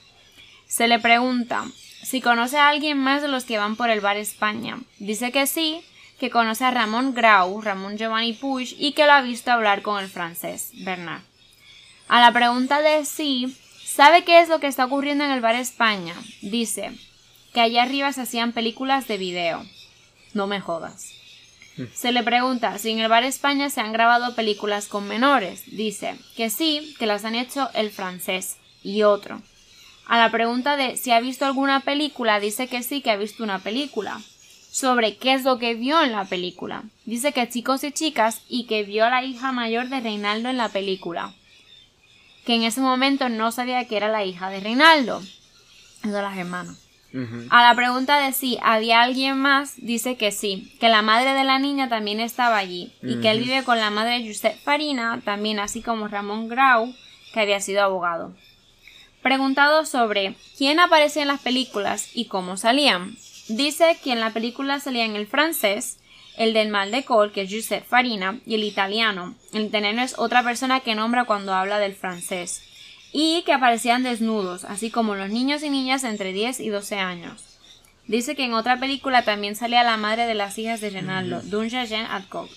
[0.69, 1.65] Se le pregunta
[2.05, 4.79] si conoce a alguien más de los que van por el bar España.
[5.01, 5.81] Dice que sí,
[6.21, 10.01] que conoce a Ramón Grau, Ramón Giovanni Puig y que lo ha visto hablar con
[10.01, 11.23] el francés, Bernard.
[12.07, 15.57] A la pregunta de si sabe qué es lo que está ocurriendo en el bar
[15.57, 16.93] España, dice
[17.55, 19.65] que allá arriba se hacían películas de video.
[20.35, 21.13] No me jodas.
[21.95, 25.63] Se le pregunta si en el bar España se han grabado películas con menores.
[25.67, 29.41] Dice que sí, que las han hecho el francés y otro.
[30.07, 33.45] A la pregunta de si ha visto alguna película, dice que sí, que ha visto
[33.45, 34.21] una película.
[34.71, 36.83] Sobre qué es lo que vio en la película.
[37.05, 40.57] Dice que chicos y chicas y que vio a la hija mayor de Reinaldo en
[40.57, 41.33] la película.
[42.45, 45.23] Que en ese momento no sabía que era la hija de Reinaldo.
[46.03, 46.84] Es de las hermanas.
[47.51, 51.45] A la pregunta de si había alguien más, dice que sí, que la madre de
[51.45, 55.21] la niña también estaba allí y que él vive con la madre de Josep Farina,
[55.25, 56.93] también así como Ramón Grau,
[57.33, 58.35] que había sido abogado.
[59.23, 64.81] Preguntado sobre quién aparecía en las películas y cómo salían, dice que en la película
[64.81, 66.01] salían el francés,
[66.37, 69.37] el del mal de Col, que es Josep Farina, y el italiano.
[69.53, 72.74] El italiano es otra persona que nombra cuando habla del francés
[73.17, 77.45] y que aparecían desnudos, así como los niños y niñas entre 10 y 12 años.
[78.09, 81.85] Dice que en otra película también salía la madre de las hijas de Renaldo, Dunja
[81.85, 82.51] Jean Adcock.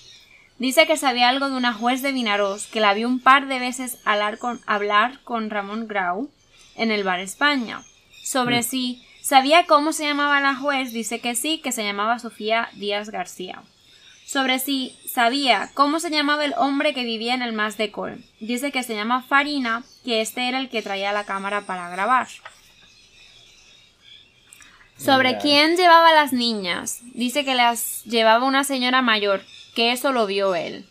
[0.58, 3.60] Dice que sabía algo de una juez de Vinaros que la vio un par de
[3.60, 6.32] veces hablar con, hablar con Ramón Grau
[6.76, 7.84] en el bar España.
[8.24, 12.70] Sobre si sabía cómo se llamaba la juez, dice que sí, que se llamaba Sofía
[12.74, 13.62] Díaz García
[14.28, 18.24] sobre si sabía cómo se llamaba el hombre que vivía en el Mas de Col.
[18.40, 22.28] Dice que se llama Farina, que este era el que traía la cámara para grabar.
[24.96, 27.00] Sobre quién llevaba a las niñas.
[27.16, 29.42] Dice que las llevaba una señora mayor,
[29.74, 30.86] que eso lo vio él.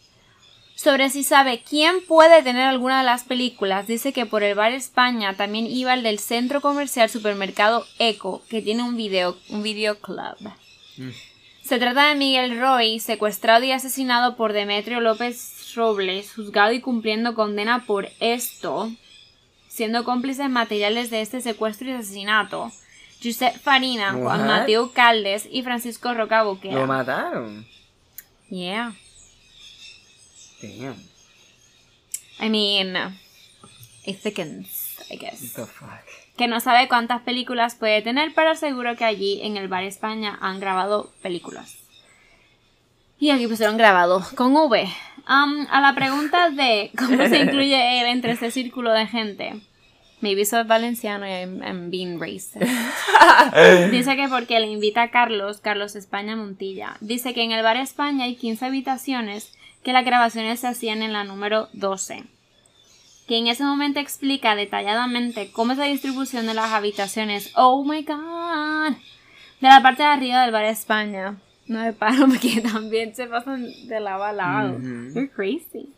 [0.75, 4.73] Sobre si sabe quién puede tener alguna de las películas, dice que por el bar
[4.73, 10.01] España también iba el del centro comercial supermercado Eco, que tiene un video, un video
[10.01, 10.35] club.
[11.67, 17.35] Se trata de Miguel Roy, secuestrado y asesinado por Demetrio López Robles, juzgado y cumpliendo
[17.35, 18.93] condena por esto,
[19.67, 22.71] siendo cómplices materiales de este secuestro y asesinato.
[23.21, 24.47] Josep Farina, Juan?
[24.47, 26.77] Mateo Caldes y Francisco Roca Boquera.
[26.77, 27.67] Lo mataron.
[28.49, 28.93] Yeah.
[30.63, 31.03] Damn.
[32.39, 32.97] I mean,
[34.05, 35.53] it thickens, I guess.
[35.55, 36.06] The fuck.
[36.37, 40.39] Que no sabe cuántas películas puede tener, pero seguro que allí en el Bar España
[40.41, 41.79] han grabado películas.
[43.19, 44.83] Y aquí pusieron grabado con V.
[45.29, 49.55] Um, a la pregunta de cómo se incluye él entre ese círculo de gente.
[50.21, 52.57] Maybe soy valenciano y I'm, I'm being racist.
[53.91, 56.97] Dice que porque le invita a Carlos, Carlos España Montilla.
[57.01, 61.13] Dice que en el Bar España hay 15 habitaciones, que las grabaciones se hacían en
[61.13, 62.25] la número 12
[63.27, 67.53] que en ese momento explica detalladamente cómo es la distribución de las habitaciones.
[67.57, 68.97] Oh my god.
[69.61, 71.37] De la parte de arriba del bar España.
[71.67, 74.77] No me paro porque también se pasan de lado a lado.
[74.77, 75.15] Ujú.
[75.15, 75.93] You're crazy.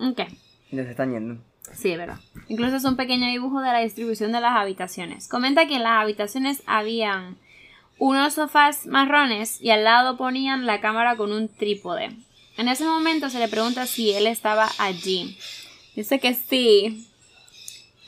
[0.00, 0.22] Ok.
[0.70, 1.40] Ya se están yendo.
[1.74, 2.18] Sí, es verdad.
[2.48, 5.28] Incluso es un pequeño dibujo de la distribución de las habitaciones.
[5.28, 7.36] Comenta que en las habitaciones habían
[7.98, 12.10] unos sofás marrones y al lado ponían la cámara con un trípode.
[12.56, 15.36] En ese momento se le pregunta si él estaba allí.
[16.00, 17.06] Dice que sí,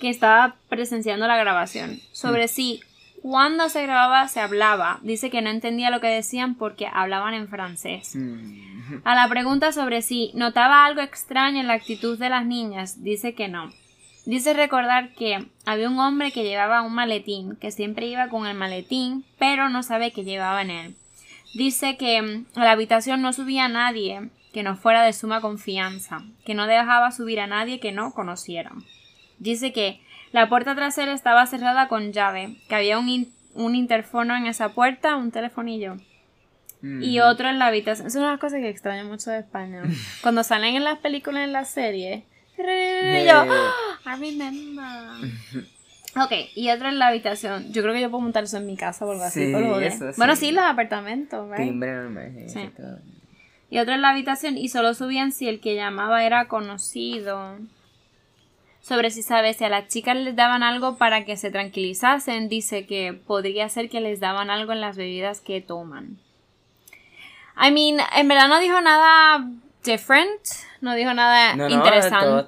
[0.00, 2.00] que estaba presenciando la grabación.
[2.12, 2.81] Sobre si
[3.20, 4.98] cuando se grababa se hablaba.
[5.02, 8.16] Dice que no entendía lo que decían porque hablaban en francés.
[8.16, 9.02] Mm.
[9.05, 13.35] A la pregunta sobre si notaba algo extraño en la actitud de las niñas, dice
[13.35, 13.70] que no.
[14.24, 18.57] Dice recordar que había un hombre que llevaba un maletín, que siempre iba con el
[18.57, 20.96] maletín, pero no sabe qué llevaba en él.
[21.52, 26.22] Dice que mm, a la habitación no subía nadie que no fuera de suma confianza,
[26.44, 28.84] que no dejaba subir a nadie que no conocieran.
[29.38, 30.00] Dice que
[30.32, 34.70] la puerta trasera estaba cerrada con llave, que había un, in- un interfono en esa
[34.70, 35.96] puerta, un telefonillo
[37.00, 38.08] y otro en la habitación.
[38.08, 39.82] Es una de las cosas que extraño mucho de España.
[40.22, 42.24] Cuando salen en las películas, en las series.
[42.58, 42.64] Yo,
[43.34, 43.72] "Ah,
[44.16, 45.30] I remember.
[46.14, 47.72] Ok, y otro en la habitación.
[47.72, 49.46] Yo creo que yo puedo montar eso en mi casa o algo así.
[49.46, 50.52] Sí, eso Bueno, sí.
[50.52, 51.56] los apartamentos, right?
[51.66, 52.32] Timbre normal.
[52.48, 52.68] sí.
[53.72, 57.56] Y otro en la habitación y solo subían si el que llamaba era conocido.
[58.82, 62.85] Sobre si sabe si a las chicas les daban algo para que se tranquilizasen, dice
[62.85, 66.18] que podría ser que les daban algo en las bebidas que toman.
[67.56, 69.48] I mean, en verdad no dijo nada
[69.85, 70.40] different,
[70.82, 72.26] no dijo nada No, no, interesante.
[72.26, 72.44] todo-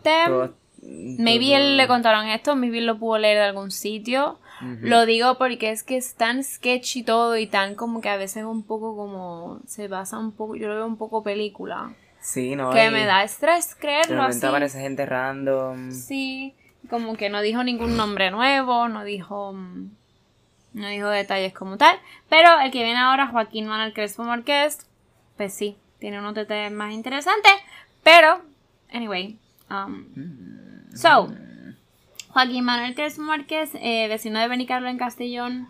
[0.47, 4.39] todo- Maybe él le contaron esto, maybe lo pudo leer de algún sitio.
[4.81, 8.45] Lo digo porque es que es tan sketchy todo y tan como que a veces
[8.45, 11.93] un poco como se basa un poco, yo lo veo un poco película.
[12.21, 12.71] Sí, no.
[12.71, 14.45] que me da estrés creerlo así.
[14.47, 15.91] aparece gente random.
[15.93, 16.55] Sí,
[16.89, 19.91] como que no dijo ningún nombre nuevo, no dijo mm,
[20.75, 21.97] no dijo detalles como tal,
[22.29, 24.87] pero el que viene ahora Joaquín Manuel Crespo Márquez,
[25.37, 27.53] pues sí, tiene unos detalles más interesantes,
[28.03, 28.41] pero
[28.93, 29.39] anyway,
[29.71, 30.07] um,
[30.95, 31.29] so
[32.35, 35.69] Joaquín Manuel Crespo Márquez, eh, vecino de Benicarlo en Castellón,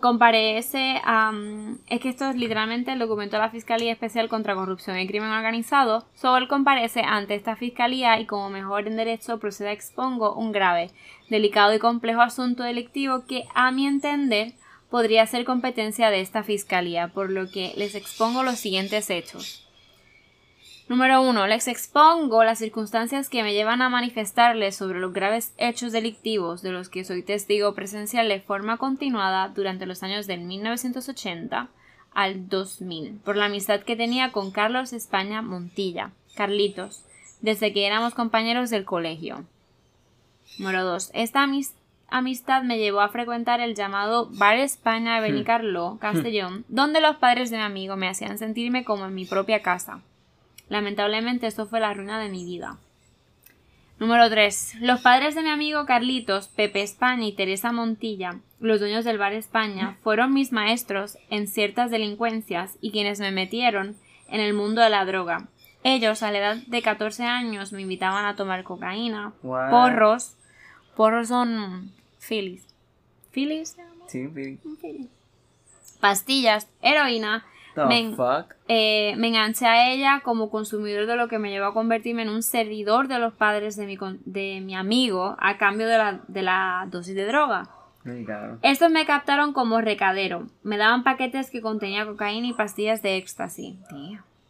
[0.00, 5.00] comparece, am, es que esto es literalmente el documento de la Fiscalía Especial contra Corrupción
[5.00, 9.72] y Crimen Organizado, so él comparece ante esta Fiscalía y como mejor en derecho procede
[9.72, 10.92] expongo un grave,
[11.28, 14.52] delicado y complejo asunto delictivo que a mi entender
[14.90, 19.69] podría ser competencia de esta Fiscalía, por lo que les expongo los siguientes hechos.
[20.90, 21.46] Número 1.
[21.46, 26.72] Les expongo las circunstancias que me llevan a manifestarles sobre los graves hechos delictivos de
[26.72, 31.68] los que soy testigo presencial de forma continuada durante los años del 1980
[32.12, 37.04] al 2000, por la amistad que tenía con Carlos España Montilla, Carlitos,
[37.40, 39.44] desde que éramos compañeros del colegio.
[40.58, 41.12] Número 2.
[41.14, 41.76] Esta amis-
[42.08, 47.52] amistad me llevó a frecuentar el llamado Bar España de Benicarló, Castellón, donde los padres
[47.52, 50.00] de mi amigo me hacían sentirme como en mi propia casa.
[50.70, 52.78] Lamentablemente esto fue la ruina de mi vida.
[53.98, 54.76] Número 3.
[54.80, 59.34] Los padres de mi amigo Carlitos, Pepe España y Teresa Montilla, los dueños del bar
[59.34, 63.96] España, fueron mis maestros en ciertas delincuencias y quienes me metieron
[64.28, 65.48] en el mundo de la droga.
[65.82, 70.36] Ellos, a la edad de 14 años, me invitaban a tomar cocaína, porros.
[70.96, 74.04] Porros son se llama?
[74.06, 74.28] Sí,
[74.80, 75.10] sí.
[76.00, 77.44] Pastillas, heroína.
[77.86, 78.54] Me- fuck?
[78.68, 82.28] eh, me enganché a ella como consumidor de lo que me llevó a convertirme en
[82.30, 86.42] un servidor de los padres de mi, de mi amigo a cambio de la, de
[86.42, 87.68] la dosis de droga.
[88.26, 88.58] Cabrón.
[88.62, 90.46] Estos me captaron como recadero.
[90.62, 93.76] Me daban paquetes que contenían cocaína y pastillas de éxtasis.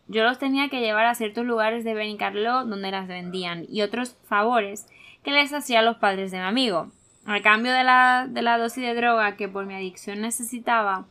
[0.07, 4.17] Yo los tenía que llevar a ciertos lugares de Benicarló donde las vendían y otros
[4.29, 4.87] favores
[5.25, 6.91] que les hacía los padres de mi amigo.
[7.27, 11.05] Al cambio de la, de la dosis de droga que por mi adicción necesitaba,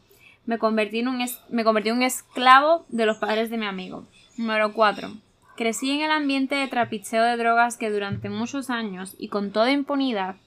[0.50, 3.68] me convertí, en un es- me convertí en un esclavo de los padres de mi
[3.68, 4.06] amigo.
[4.36, 5.12] Número 4.
[5.56, 9.72] Crecí en el ambiente de trapicheo de drogas que durante muchos años y con toda
[9.72, 10.38] impunidad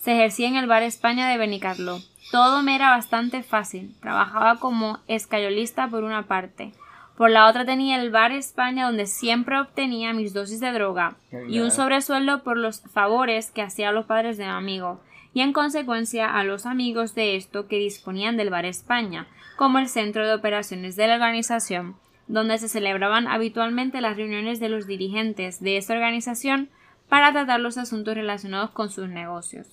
[0.00, 2.00] se ejercía en el bar España de Benicarló.
[2.30, 3.94] Todo me era bastante fácil.
[4.02, 6.72] Trabajaba como escayolista por una parte.
[7.16, 11.16] Por la otra tenía el bar España donde siempre obtenía mis dosis de droga
[11.48, 15.00] y un sobresueldo por los favores que hacía a los padres de mi amigo
[15.34, 19.26] y en consecuencia a los amigos de esto que disponían del bar España
[19.58, 21.96] como el centro de operaciones de la organización
[22.28, 26.68] donde se celebraban habitualmente las reuniones de los dirigentes de esta organización
[27.08, 29.66] para tratar los asuntos relacionados con sus negocios.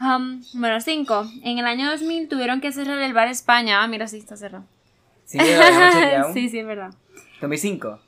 [0.00, 1.26] Um, número 5.
[1.42, 3.82] En el año 2000 tuvieron que cerrar el bar España.
[3.82, 4.64] Ah, mira, sí está cerrado.
[5.24, 5.38] Sí,
[6.34, 6.94] sí, sí, es verdad.
[7.40, 7.98] 2005.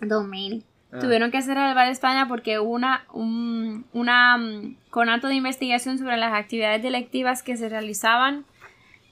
[0.00, 0.64] 2000.
[0.92, 0.98] Ah.
[0.98, 5.98] Tuvieron que cerrar el bar España porque hubo una, un una, mm, conato de investigación
[5.98, 8.46] sobre las actividades delictivas que se realizaban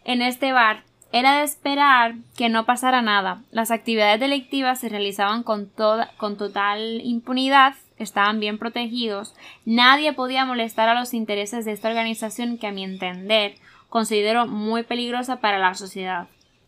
[0.04, 0.84] en este bar.
[1.12, 3.42] Era de esperar que no pasara nada.
[3.52, 9.34] Las actividades delictivas se realizaban con, toda, con total impunidad, estaban bien protegidos,
[9.64, 13.54] nadie podía molestar a los intereses de esta organización que a mi entender
[13.88, 16.26] considero muy peligrosa para la sociedad.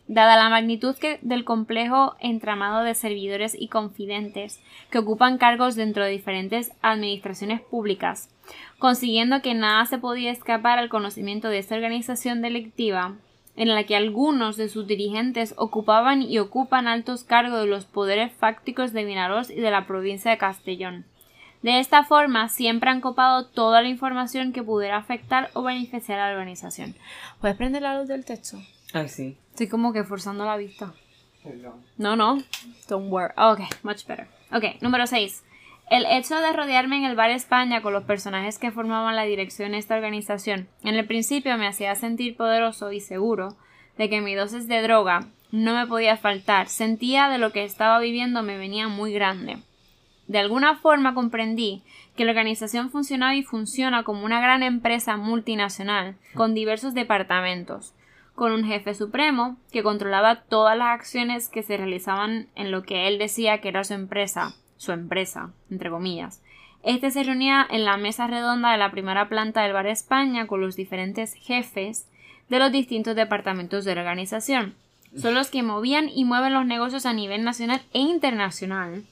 [0.08, 4.60] Dada la magnitud del complejo entramado de servidores y confidentes
[4.90, 8.30] que ocupan cargos dentro de diferentes administraciones públicas,
[8.78, 13.16] consiguiendo que nada se podía escapar al conocimiento de esta organización delictiva,
[13.56, 18.32] en la que algunos de sus dirigentes ocupaban y ocupan altos cargos de los poderes
[18.32, 21.06] fácticos de Vinaroz y de la provincia de Castellón.
[21.62, 26.28] De esta forma, siempre han copado toda la información que pudiera afectar o beneficiar a
[26.28, 26.94] la organización.
[27.40, 28.58] ¿Puedes prender la luz del texto?
[28.92, 29.36] Ay, sí.
[29.50, 30.92] Estoy como que forzando la vista.
[31.42, 31.82] Perdón.
[31.96, 32.38] No, no.
[32.88, 33.32] Don't worry.
[33.36, 34.28] Ok, much better.
[34.52, 35.42] Ok, número 6.
[35.88, 39.70] El hecho de rodearme en el bar España con los personajes que formaban la dirección
[39.70, 43.56] de esta organización en el principio me hacía sentir poderoso y seguro
[43.96, 46.68] de que mi dosis de droga no me podía faltar.
[46.68, 49.58] Sentía de lo que estaba viviendo me venía muy grande.
[50.26, 51.84] De alguna forma comprendí
[52.16, 57.94] que la organización funcionaba y funciona como una gran empresa multinacional con diversos departamentos,
[58.34, 63.06] con un jefe supremo que controlaba todas las acciones que se realizaban en lo que
[63.06, 66.42] él decía que era su empresa, su empresa, entre comillas.
[66.82, 70.60] Este se reunía en la mesa redonda de la primera planta del Bar España con
[70.60, 72.06] los diferentes jefes
[72.48, 74.74] de los distintos departamentos de organización.
[75.16, 79.04] Son los que movían y mueven los negocios a nivel nacional e internacional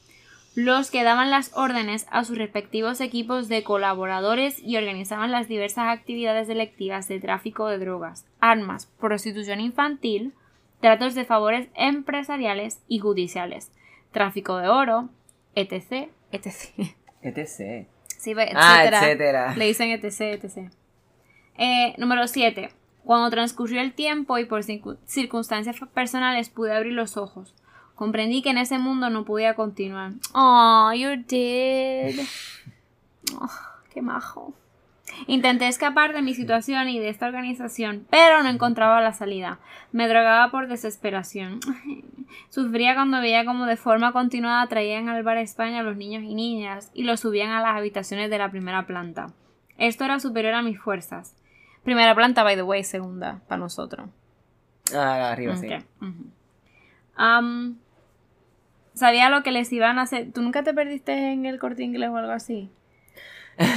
[0.55, 5.89] los que daban las órdenes a sus respectivos equipos de colaboradores y organizaban las diversas
[5.89, 10.33] actividades delictivas de tráfico de drogas, armas, prostitución infantil,
[10.81, 13.73] tratos de favores empresariales y judiciales,
[14.13, 15.09] tráfico de oro,
[15.55, 16.93] etc, etc.
[17.23, 17.87] ETC.
[18.19, 18.99] Sí, Ah, etcétera.
[19.01, 19.57] etcétera.
[19.57, 20.71] Le dicen etc, etc.
[21.59, 22.71] Eh, número 7.
[23.05, 27.55] Cuando transcurrió el tiempo y por circu- circunstancias personales pude abrir los ojos.
[27.95, 30.13] Comprendí que en ese mundo no podía continuar.
[30.35, 32.15] Oh, you're dead.
[33.41, 33.49] Oh,
[33.93, 34.53] qué majo.
[35.27, 39.59] Intenté escapar de mi situación y de esta organización, pero no encontraba la salida.
[39.93, 41.61] Me drogaba por desesperación.
[42.49, 46.23] Sufría cuando veía como de forma continuada traían al bar a España a los niños
[46.25, 49.27] y niñas y los subían a las habitaciones de la primera planta.
[49.77, 51.37] Esto era superior a mis fuerzas.
[51.85, 54.09] Primera planta, by the way, segunda, para nosotros.
[54.95, 55.69] Ah, arriba, sí.
[57.15, 57.77] Am,
[58.95, 60.33] sabía lo que les iban a hacer.
[60.33, 62.71] ¿Tú nunca te perdiste en el corte inglés o algo así?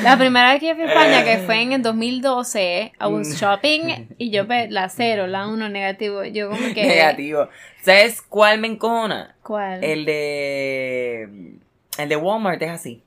[0.03, 3.39] La primera vez que yo fui a España, que fue en el 2012, I was
[3.39, 6.23] shopping y yo pe- la cero, la uno negativo.
[6.23, 6.83] Yo como que.
[6.87, 7.47] Negativo.
[7.83, 9.35] ¿Sabes cuál me encona?
[9.43, 9.83] ¿Cuál?
[9.83, 11.57] El de.
[11.97, 13.03] El de Walmart es así.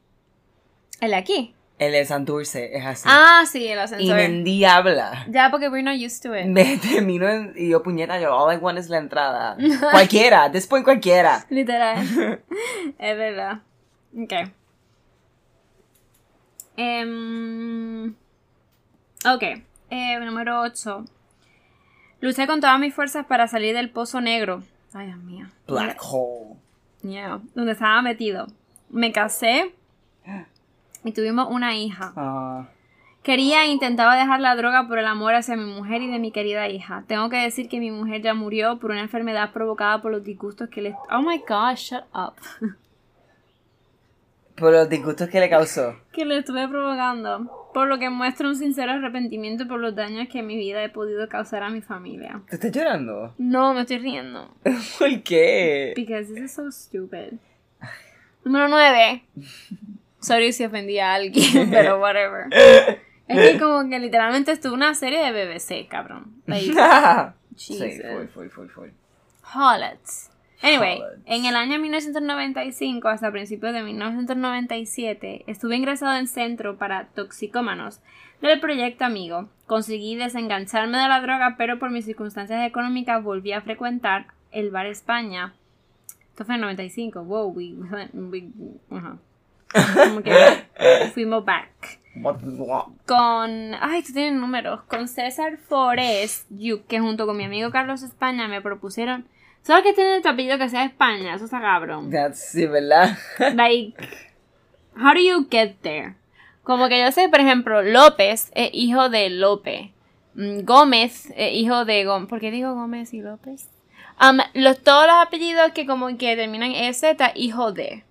[1.00, 1.54] ¿El de aquí?
[1.78, 3.08] El de Santurce es así.
[3.10, 4.14] Ah, sí, el y ascensor.
[4.16, 5.24] me endiabla.
[5.30, 6.44] Ya, porque we're not used to it.
[6.44, 9.56] Me termino en- y yo puñeta, yo, all I want is la entrada.
[9.90, 11.46] cualquiera, después cualquiera.
[11.48, 11.98] Literal.
[12.98, 13.60] es verdad.
[14.14, 14.32] Ok.
[16.82, 18.14] Em,
[19.26, 19.42] ok.
[19.90, 21.04] Eh, número 8.
[22.22, 24.62] Luché con todas mis fuerzas para salir del pozo negro.
[24.94, 25.46] Ay, Dios mío.
[25.68, 26.56] Black hole.
[27.02, 28.46] Yeah, donde estaba metido.
[28.88, 29.74] Me casé
[31.04, 32.12] y tuvimos una hija.
[32.16, 32.68] Ah,
[33.22, 36.32] Quería e intentaba dejar la droga por el amor hacia mi mujer y de mi
[36.32, 37.04] querida hija.
[37.06, 40.70] Tengo que decir que mi mujer ya murió por una enfermedad provocada por los disgustos
[40.70, 40.96] que le...
[41.10, 42.34] Oh my god, shut up.
[44.60, 45.96] Por los disgustos que le causó.
[46.12, 50.40] que le estuve provocando, por lo que muestro un sincero arrepentimiento por los daños que
[50.40, 52.42] en mi vida he podido causar a mi familia.
[52.48, 53.34] ¿Te estás llorando?
[53.38, 54.54] No, me estoy riendo.
[54.98, 55.94] ¿Por qué?
[55.96, 57.38] Because this is so stupid.
[58.44, 59.24] Número 9.
[60.20, 62.46] Sorry si ofendí a alguien, pero whatever.
[63.28, 66.42] Es que como que literalmente estuvo una serie de BBC, cabrón.
[66.46, 66.74] Like,
[67.56, 68.88] sí, full, full, full, full.
[69.54, 70.29] Hollets.
[70.62, 78.00] Anyway, en el año 1995 hasta principios de 1997 estuve ingresado en centro para toxicómanos
[78.42, 79.48] del proyecto Amigo.
[79.66, 84.86] Conseguí desengancharme de la droga, pero por mis circunstancias económicas volví a frecuentar el bar
[84.86, 85.54] España.
[86.30, 87.24] Esto fue en el 95.
[87.24, 87.74] Wow, we,
[88.12, 88.48] we-
[88.90, 89.16] ajá.
[90.08, 90.32] Como que
[91.14, 91.98] fuimos back
[93.06, 93.74] con.
[93.80, 94.82] Ay, tú tienes números.
[94.88, 96.50] Con César Forest,
[96.88, 99.26] que junto con mi amigo Carlos España me propusieron.
[99.62, 101.34] ¿Sabes que tiene tu apellido que sea España?
[101.34, 102.10] Eso está cabrón.
[102.34, 103.16] Sí, ¿verdad?
[103.54, 103.94] Like,
[104.96, 106.14] how do you get there?
[106.62, 109.90] Como que yo sé, por ejemplo, López es hijo de López.
[110.34, 112.28] Mm, Gómez es hijo de Gómez.
[112.28, 113.68] ¿Por qué digo Gómez y López?
[114.20, 117.02] Um, los, todos los apellidos que como que terminan EZ,
[117.34, 118.04] hijo de.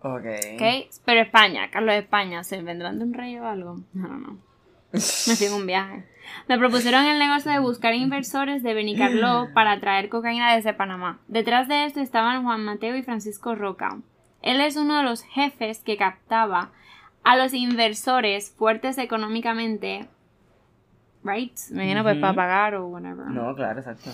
[0.00, 0.24] ok.
[0.54, 0.90] ¿Ok?
[1.04, 3.80] Pero España, Carlos España, ¿se vendrán de un rey o algo?
[3.94, 4.38] No, no, no.
[4.92, 6.04] Me fui en un viaje.
[6.48, 11.18] Me propusieron el negocio de buscar inversores de Benicarló para traer cocaína desde Panamá.
[11.28, 13.98] Detrás de esto estaban Juan Mateo y Francisco Roca.
[14.42, 16.70] Él es uno de los jefes que captaba
[17.24, 20.08] a los inversores fuertes económicamente.
[21.22, 21.52] Right?
[21.70, 22.20] Me imagino pues Ujú.
[22.22, 23.26] para pagar o whatever.
[23.26, 24.10] No, claro, exacto.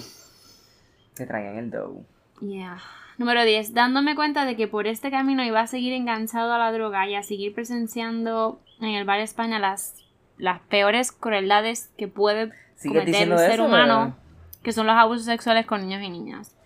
[1.14, 2.04] Te traían el dough.
[2.40, 2.78] Yeah.
[3.16, 3.72] Número 10.
[3.72, 7.14] Dándome cuenta de que por este camino iba a seguir enganchado a la droga y
[7.14, 9.94] a seguir presenciando en el bar España las,
[10.38, 14.16] las peores crueldades que puede ¿Sigues cometer un ser eso, humano,
[14.62, 16.56] que son los abusos sexuales con niños y niñas.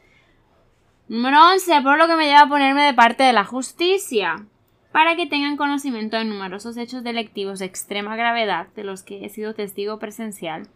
[1.09, 1.83] Número 11.
[1.83, 4.47] Por lo que me lleva a ponerme de parte de la justicia.
[4.93, 9.29] Para que tengan conocimiento de numerosos hechos delictivos de extrema gravedad de los que he
[9.29, 10.69] sido testigo presencial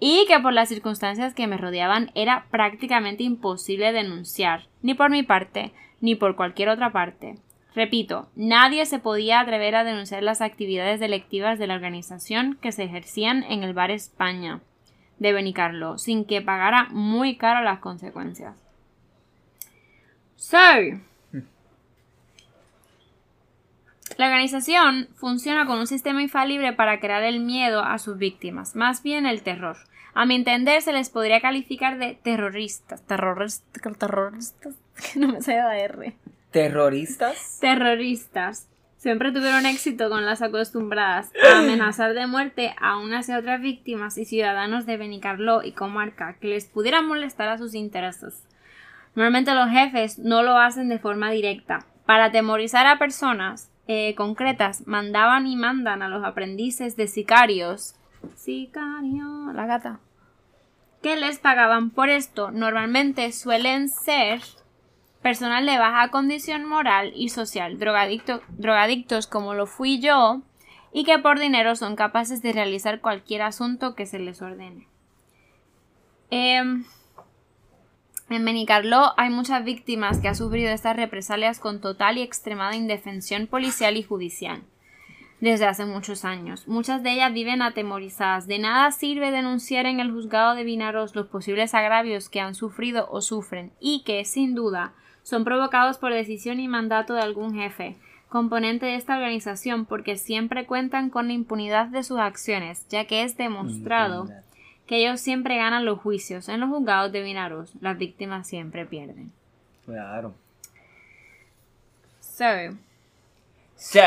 [0.00, 5.22] y que por las circunstancias que me rodeaban era prácticamente imposible denunciar, ni por mi
[5.22, 7.36] parte, ni por cualquier otra parte.
[7.74, 12.84] Repito, nadie se podía atrever a denunciar las actividades delictivas de la organización que se
[12.84, 14.60] ejercían en el bar España
[15.18, 18.56] de Benicarlo, sin que pagara muy caro las consecuencias.
[20.36, 20.56] So,
[24.16, 29.02] la organización funciona con un sistema infalible para crear el miedo a sus víctimas, más
[29.02, 29.76] bien el terror.
[30.12, 33.06] A mi entender, se les podría calificar de terroristas.
[33.06, 33.80] Terroristas.
[33.98, 34.74] Terroristas.
[35.14, 36.16] No me sale la R.
[36.50, 37.58] ¿Terroristas?
[37.60, 38.68] Terroristas.
[38.96, 44.18] Siempre tuvieron éxito con las acostumbradas a amenazar de muerte a unas y otras víctimas
[44.18, 48.46] y ciudadanos de Benicarló y comarca que les pudieran molestar a sus intereses.
[49.14, 51.86] Normalmente los jefes no lo hacen de forma directa.
[52.04, 57.94] Para atemorizar a personas eh, concretas, mandaban y mandan a los aprendices de sicarios.
[58.36, 60.00] Sicario, la gata.
[61.02, 62.50] Que les pagaban por esto.
[62.50, 64.42] Normalmente suelen ser
[65.22, 70.40] personal de baja condición moral y social, drogadicto- drogadictos como lo fui yo,
[70.92, 74.88] y que por dinero son capaces de realizar cualquier asunto que se les ordene.
[76.30, 76.84] Em,
[78.28, 83.46] en Benicarló hay muchas víctimas que han sufrido estas represalias con total y extremada indefensión
[83.46, 84.62] policial y judicial
[85.40, 86.68] desde hace muchos años.
[86.68, 88.46] Muchas de ellas viven atemorizadas.
[88.46, 93.08] De nada sirve denunciar en el juzgado de Vinaros los posibles agravios que han sufrido
[93.10, 94.92] o sufren y que, sin duda,
[95.22, 97.96] son provocados por decisión y mandato de algún jefe,
[98.28, 103.22] componente de esta organización, porque siempre cuentan con la impunidad de sus acciones, ya que
[103.22, 104.28] es demostrado
[104.86, 106.48] que ellos siempre ganan los juicios.
[106.48, 109.32] En los juzgados de Vinaros, las víctimas siempre pierden.
[109.86, 110.34] Claro.
[112.20, 112.44] So,
[113.80, 113.98] So,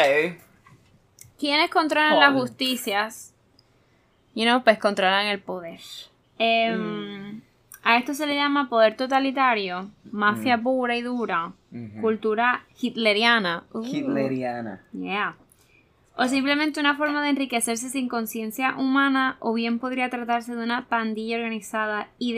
[1.39, 3.33] quienes controlan las justicias,
[4.35, 5.79] you know, pues controlan el poder.
[6.37, 7.41] Em,
[7.83, 11.51] A esto se le llama poder totalitario, mafia pura y dura,
[12.01, 13.65] cultura hitleriana.
[13.73, 14.81] Uh, hitleriana.
[14.93, 15.35] yeah.
[16.15, 20.87] O simplemente una forma de enriquecerse sin conciencia humana, o bien podría tratarse de una
[20.87, 22.33] pandilla organizada y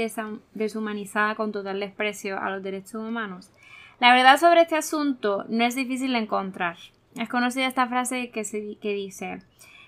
[0.53, 3.51] deshumanizada con total desprecio a los derechos humanos.
[3.99, 6.77] La verdad sobre este asunto no es difícil de encontrar.
[7.15, 9.41] Es conocida esta frase que, se, que dice,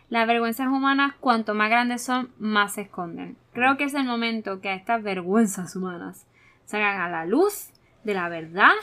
[0.10, 3.38] las vergüenzas humanas cuanto más grandes son, más se esconden.
[3.58, 6.28] Creo que es el momento que estas vergüenzas humanas
[6.66, 7.72] salgan a la luz
[8.04, 8.76] de la verdad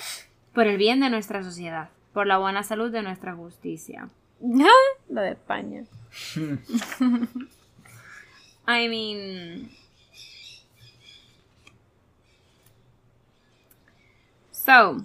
[0.52, 4.08] por el bien de nuestra sociedad, por la buena salud de nuestra justicia.
[4.40, 5.84] la de España.
[8.66, 9.70] I mean...
[14.50, 14.96] So,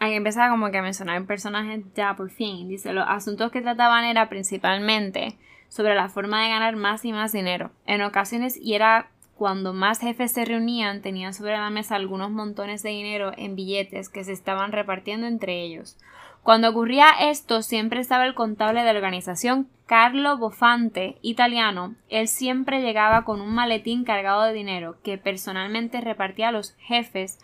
[0.00, 2.68] Aquí empezaba como que a mencionar personajes ya por fin.
[2.68, 5.38] Dice, los asuntos que trataban era principalmente
[5.72, 7.70] sobre la forma de ganar más y más dinero.
[7.86, 12.82] En ocasiones, y era cuando más jefes se reunían, tenían sobre la mesa algunos montones
[12.82, 15.96] de dinero en billetes que se estaban repartiendo entre ellos.
[16.42, 21.94] Cuando ocurría esto, siempre estaba el contable de la organización, Carlo Bofante, italiano.
[22.10, 27.38] Él siempre llegaba con un maletín cargado de dinero que personalmente repartía a los jefes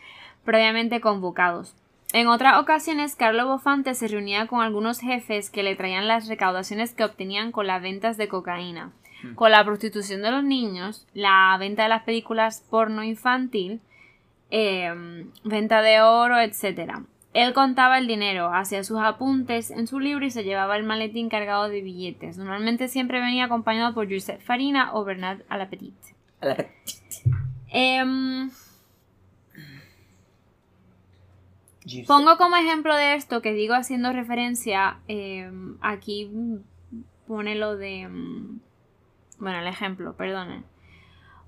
[0.45, 1.78] previamente convocados.
[2.13, 6.95] En otras ocasiones, Carlo Bofante se reunía con algunos jefes que le traían las recaudaciones
[6.95, 8.93] que obtenían con las ventas de cocaína,
[9.23, 9.35] Hmm.
[9.35, 13.81] con la prostitución de los niños, la venta de las películas porno infantil,
[14.51, 16.93] eh, venta de oro, etc.
[17.35, 21.29] Él contaba el dinero, hacía sus apuntes en su libro y se llevaba el maletín
[21.29, 22.39] cargado de billetes.
[22.39, 25.95] Normalmente siempre venía acompañado por Joseph Farina o Bernard Alapetit.
[27.71, 28.51] Em,
[32.07, 36.31] Pongo como ejemplo de esto que digo haciendo referencia, eh, aquí
[37.27, 38.09] pone lo de...
[38.09, 38.61] mm,
[39.39, 40.65] Bueno, el ejemplo, perdonen.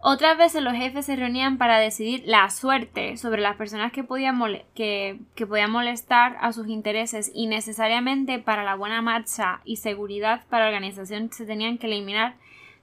[0.02, 4.40] Otras veces los jefes se reunían para decidir la suerte sobre las personas que podían,
[4.74, 10.46] que, que podían molestar a sus intereses y necesariamente para la buena marcha y seguridad
[10.48, 12.36] para la organización se tenían que eliminar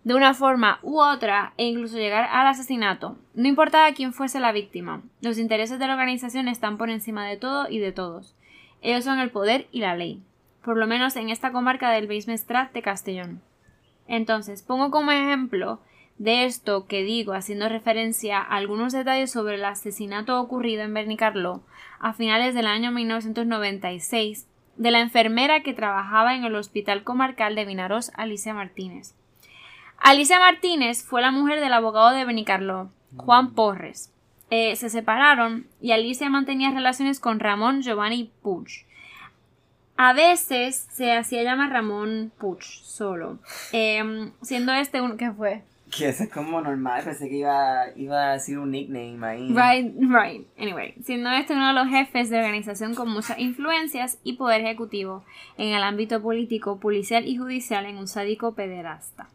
[0.08, 3.18] de una forma u otra e incluso llegar al asesinato.
[3.34, 5.02] No importaba quién fuese la víctima.
[5.20, 8.34] Los intereses de la organización están por encima de todo y de todos.
[8.82, 10.24] Ellos son el poder y la ley.
[10.64, 13.42] Por lo menos en esta comarca del Beismestrat de Castellón.
[14.08, 15.82] Entonces, pongo como ejemplo
[16.18, 21.64] de esto que digo, haciendo referencia a algunos detalles sobre el asesinato ocurrido en Bernicarló
[22.00, 24.48] a finales del año 1996
[24.78, 29.14] de la enfermera que trabajaba en el Hospital Comarcal de Vinaros, Alicia Martínez.
[30.00, 34.12] Alicia Martínez fue la mujer del abogado de Benicarló, Juan Porres.
[34.50, 38.86] Eh, se separaron y Alicia mantenía relaciones con Ramón Giovanni Puig.
[39.98, 43.40] A veces se hacía llamar Ramón Puig solo,
[43.74, 48.30] Em, siendo este un que fue Que eso es como normal, pensé que iba, iba
[48.30, 49.48] a decir un nickname ahí.
[49.50, 50.48] Right, right.
[50.58, 55.26] Anyway, siendo este uno de los jefes de organización con muchas influencias y poder ejecutivo
[55.58, 59.28] en el ámbito político, policial y judicial en un sádico pederasta.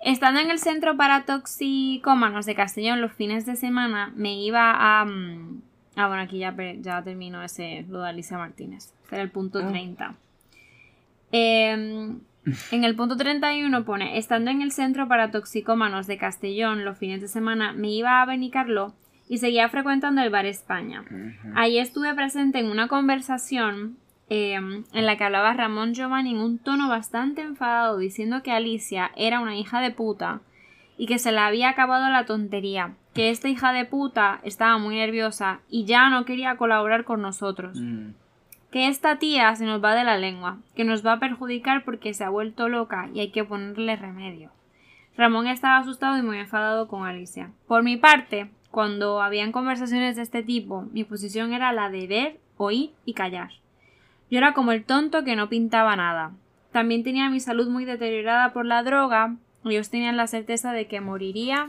[0.00, 5.04] Estando en el centro para toxicómanos de Castellón los fines de semana, me iba a...
[5.04, 5.62] mm,
[5.98, 8.94] Ah, bueno, aquí ya, ya termino ese, lo de Alicia Martínez.
[9.02, 10.14] Este era el punto 30.
[11.32, 12.20] Em,
[12.70, 17.20] en el punto 31 pone, estando en el centro para toxicómanos de Castellón los fines
[17.20, 18.94] de semana, me iba a Benicarló
[19.28, 21.04] y seguía frecuentando el bar España.
[21.56, 23.96] Allí estuve presente en una conversación
[24.30, 29.10] eh, en la que hablaba Ramón Giovanni en un tono bastante enfadado diciendo que Alicia
[29.16, 30.40] era una hija de puta
[30.96, 34.96] y que se le había acabado la tontería, que esta hija de puta estaba muy
[34.96, 38.10] nerviosa y ya no quería colaborar con nosotros Mm.
[38.70, 42.12] que esta tía se nos va de la lengua, que nos va a perjudicar porque
[42.14, 44.50] se ha vuelto loca y hay que ponerle remedio.
[45.16, 47.50] Ramón estaba asustado y muy enfadado con Alicia.
[47.66, 52.40] Por mi parte, cuando habían conversaciones de este tipo, mi posición era la de ver,
[52.56, 53.50] oír y callar.
[54.30, 56.32] Yo era como el tonto que no pintaba nada.
[56.72, 61.00] También tenía mi salud muy deteriorada por la droga, ellos tenían la certeza de que
[61.00, 61.68] moriría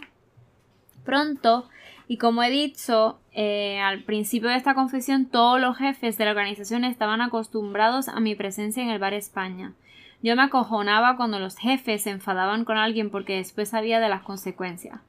[1.03, 1.69] pronto
[2.07, 6.31] y como he dicho eh, al principio de esta confesión, todos los jefes de la
[6.31, 9.73] organización estaban acostumbrados a mi presencia en el bar España.
[10.21, 14.23] Yo me acojonaba cuando los jefes se enfadaban con alguien porque después sabía de las
[14.23, 14.99] consecuencias.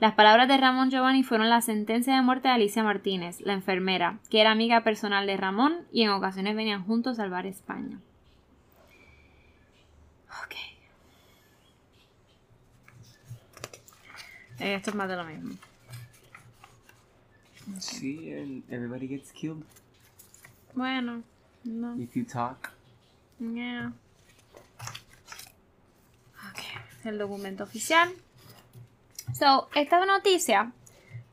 [0.00, 4.18] Las palabras de Ramón Giovanni fueron la sentencia de muerte de Alicia Martínez, la enfermera,
[4.30, 7.98] que era amiga personal de Ramón y en ocasiones venían juntos al bar España.
[10.44, 10.54] Ok.
[14.60, 15.54] Eh, Esto es más de lo mismo.
[17.78, 19.62] Sí, and everybody gets killed
[20.74, 21.22] Bueno,
[21.62, 21.94] no.
[22.00, 22.70] if you talk.
[23.38, 23.92] Yeah.
[26.50, 26.58] Ok,
[27.00, 28.10] es el documento oficial.
[29.32, 30.72] So, esta noticia.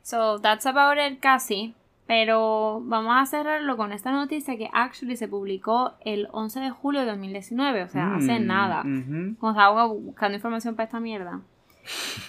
[0.02, 1.74] So, that's about it casi.
[2.06, 7.00] Pero vamos a cerrarlo con esta noticia que actually se publicó el 11 de julio
[7.02, 7.82] de 2019.
[7.82, 8.80] O sea, hace Mm, nada.
[8.80, 9.36] ujú.
[9.38, 11.40] Cuando estaba buscando información para esta mierda.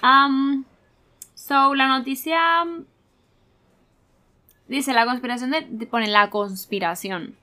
[0.03, 0.65] Um,
[1.33, 2.39] so, la noticia.
[4.67, 5.61] Dice la conspiración de.
[5.69, 7.35] de- Pone la conspiración.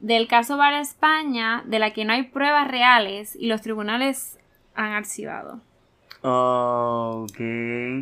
[0.00, 4.38] Del caso Bar España, de la que no hay pruebas reales y los tribunales
[4.74, 5.60] han archivado.
[6.20, 7.38] Ok.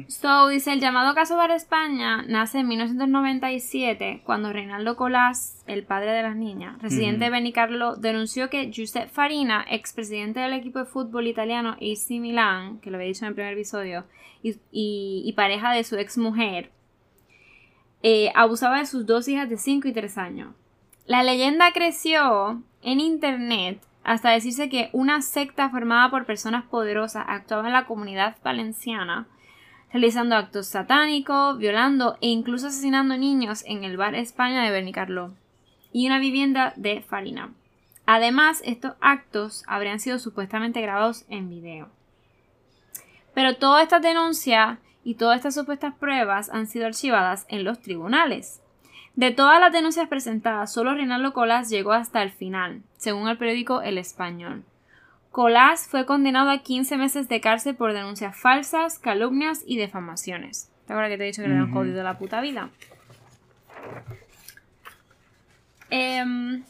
[0.09, 6.13] So, dice, el llamado caso Bar España nace en 1997 cuando Reinaldo Colás, el padre
[6.13, 11.27] de las niñas, residente de Benicarlo, denunció que Giuseppe Farina, expresidente del equipo de fútbol
[11.27, 14.05] italiano AC Milan, que lo había dicho en el primer episodio,
[14.43, 16.71] y, y- y pareja de su ex mujer,
[18.03, 20.55] eh, abusaba de sus dos hijas de 5 y 3 años.
[21.07, 27.67] La leyenda creció en internet hasta decirse que una secta formada por personas poderosas actuaba
[27.67, 29.27] en la comunidad valenciana,
[29.93, 35.35] realizando actos satánicos, violando e incluso asesinando niños en el bar España de Bernicarló
[35.93, 37.53] y una vivienda de Farina.
[38.07, 41.89] Además, estos actos habrían sido supuestamente grabados en video.
[43.35, 48.63] Pero todas estas denuncias y todas estas supuestas pruebas han sido archivadas en los tribunales.
[49.17, 53.81] De todas las denuncias presentadas, solo Reinaldo Colás llegó hasta el final, según el periódico
[53.81, 54.63] El Español.
[55.31, 60.71] Colás fue condenado a 15 meses de cárcel por denuncias falsas, calumnias y defamaciones.
[60.87, 62.69] ¿Te acuerdas que te he dicho que le han jodido la puta vida?
[65.89, 66.63] Em,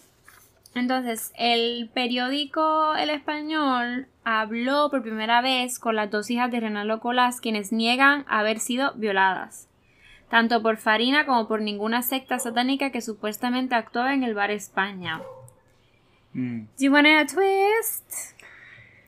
[0.77, 7.01] entonces, el periódico El Español habló por primera vez con las dos hijas de Reinaldo
[7.01, 9.69] Colás, quienes niegan haber sido violadas
[10.31, 15.21] tanto por Farina como por ninguna secta satánica que supuestamente actuaba en el bar España.
[16.33, 16.61] Mm.
[16.61, 18.37] Do you want a twist?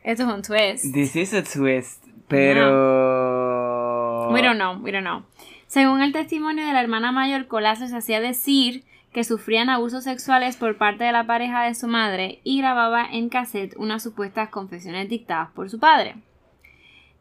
[0.02, 0.94] Esto es un twist.
[0.94, 4.30] This is a twist, pero...
[4.30, 5.24] We don't know, we don't know.
[5.66, 10.56] Según el testimonio de la hermana mayor, Colás les hacía decir que sufrían abusos sexuales
[10.56, 15.08] por parte de la pareja de su madre y grababa en cassette unas supuestas confesiones
[15.08, 16.16] dictadas por su padre.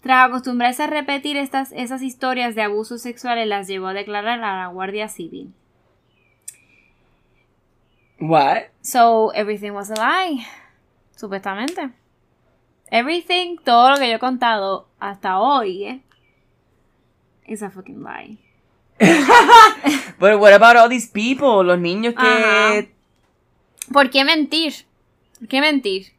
[0.07, 4.57] Tras acostumbrarse a repetir estas, esas historias de abusos sexuales, las llevó a declarar a
[4.57, 5.51] la Guardia Civil.
[8.17, 8.67] What?
[8.81, 10.47] So, everything was a lie.
[11.13, 11.89] Supuestamente.
[12.89, 16.01] Everything, todo lo que yo he contado hasta hoy, eh,
[17.45, 18.37] is a fucking lie.
[20.19, 21.65] But what about all these people?
[21.65, 22.25] Los niños que...
[22.25, 22.87] Ajá.
[23.91, 24.85] ¿Por qué mentir?
[25.37, 26.13] ¿Por qué mentir?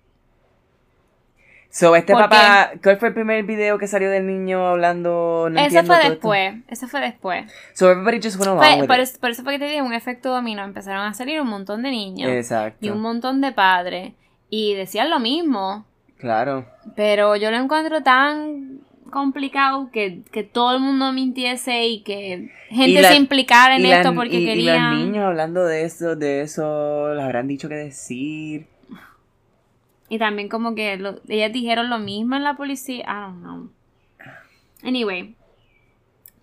[1.79, 2.73] So, este ¿Por papá...
[2.83, 5.49] ¿Cuál fue el primer video que salió del niño hablando?
[5.49, 6.55] No Ese fue después.
[6.67, 7.53] Ese fue después.
[7.75, 9.03] So, everybody just went along Fue- with por, it.
[9.03, 10.65] eso, por eso fue que te dije un efecto dominó.
[10.65, 12.29] Empezaron a salir un montón de niños.
[12.33, 12.85] Exacto.
[12.85, 14.13] Y un montón de padres.
[14.51, 15.87] Y decían lo mismo.
[16.19, 16.67] Claro.
[16.97, 18.81] Pero yo lo encuentro tan
[19.13, 23.87] complicado que, que todo el mundo mintiese y que gente Y la- se implicara en
[23.87, 24.97] y esto las- porque y- y querían.
[24.97, 28.67] los niños hablando de eso, de eso, les habrán dicho qué decir.
[30.09, 33.05] Y también como que lo- ellas dijeron lo mismo en la policía.
[33.05, 33.71] I don't know.
[34.83, 35.35] Anyway.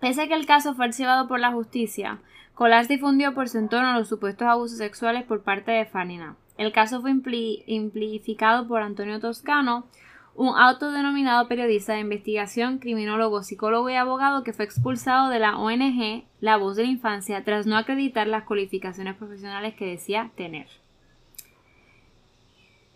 [0.00, 2.18] Pese a que el caso fue archivado por la justicia,
[2.54, 6.36] Colás difundió por su entorno los supuestos abusos sexuales por parte de Farina.
[6.56, 9.86] El caso fue impli- amplificado por Antonio Toscano,
[10.34, 16.24] un autodenominado periodista de investigación, criminólogo, psicólogo y abogado que fue expulsado de la ONG
[16.40, 20.66] La Voz de la Infancia tras no acreditar las cualificaciones profesionales que decía tener.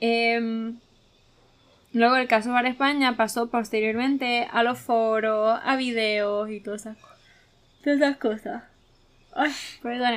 [0.01, 0.76] Em,
[1.92, 6.96] luego el caso Bar España pasó posteriormente a los foros, a videos y todas esas,
[6.98, 7.09] co-
[7.84, 8.62] todas esas cosas.
[9.34, 9.53] Ay,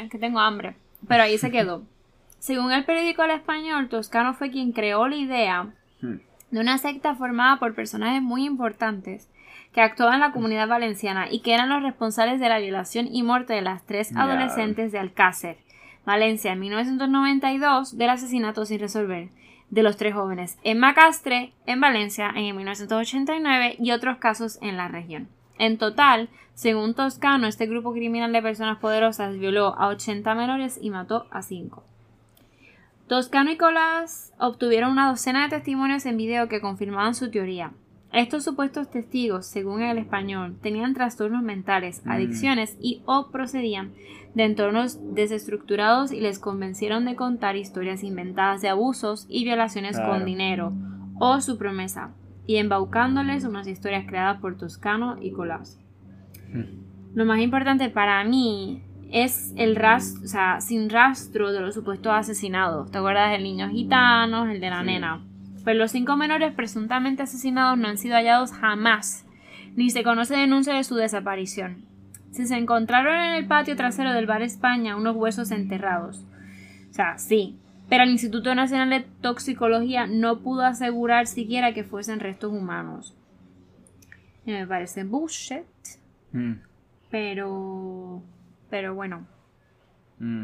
[0.10, 0.76] que tengo hambre.
[1.08, 1.84] Pero ahí se quedó.
[2.40, 5.68] Según el periódico El Español, Toscano fue quien creó la idea
[6.02, 6.18] Hmm.
[6.52, 9.30] de una secta formada por personajes muy importantes
[9.72, 13.24] que actuaban en la comunidad valenciana y que eran los responsables de la violación y
[13.24, 15.58] muerte de las tres adolescentes de Alcácer,
[16.06, 19.30] Valencia, en 1992, del asesinato sin resolver
[19.74, 24.88] de los tres jóvenes en Macastre, en Valencia, en 1989 y otros casos en la
[24.88, 25.28] región.
[25.58, 30.92] En total, según Toscano, este grupo criminal de personas poderosas violó a 80 menores y
[30.92, 31.84] mató a 5.
[33.08, 37.72] Toscano y Colás obtuvieron una docena de testimonios en video que confirmaban su teoría.
[38.14, 42.12] Estos supuestos testigos, según el español, tenían trastornos mentales, Mm.
[42.12, 43.92] adicciones y o procedían
[44.36, 50.14] de entornos desestructurados y les convencieron de contar historias inventadas de abusos y violaciones Claro.
[50.14, 50.74] con dinero
[51.20, 52.12] o su promesa,
[52.46, 55.80] y embaucándoles unas historias creadas por Toscano y Colás.
[57.16, 62.12] Lo más importante para mí es el rastro, o sea, sin rastro de los supuestos
[62.14, 62.92] asesinados.
[62.92, 64.86] ¿Te acuerdas del niño gitano, el de la Sí.
[64.88, 65.24] nena?
[65.64, 69.26] Pues los cinco menores presuntamente asesinados no han sido hallados jamás,
[69.76, 71.86] ni se conoce denuncia de su desaparición.
[72.32, 76.26] Si se encontraron en el patio trasero del bar España unos huesos enterrados.
[76.90, 77.60] O sea, sí.
[77.90, 83.16] Pero el Instituto Nacional de Toxicología no pudo asegurar siquiera que fuesen restos humanos.
[84.46, 85.64] Y me parece bullshit.
[86.32, 86.54] Mm,
[87.12, 88.24] Pero.
[88.70, 89.28] Pero bueno.
[90.20, 90.44] mm.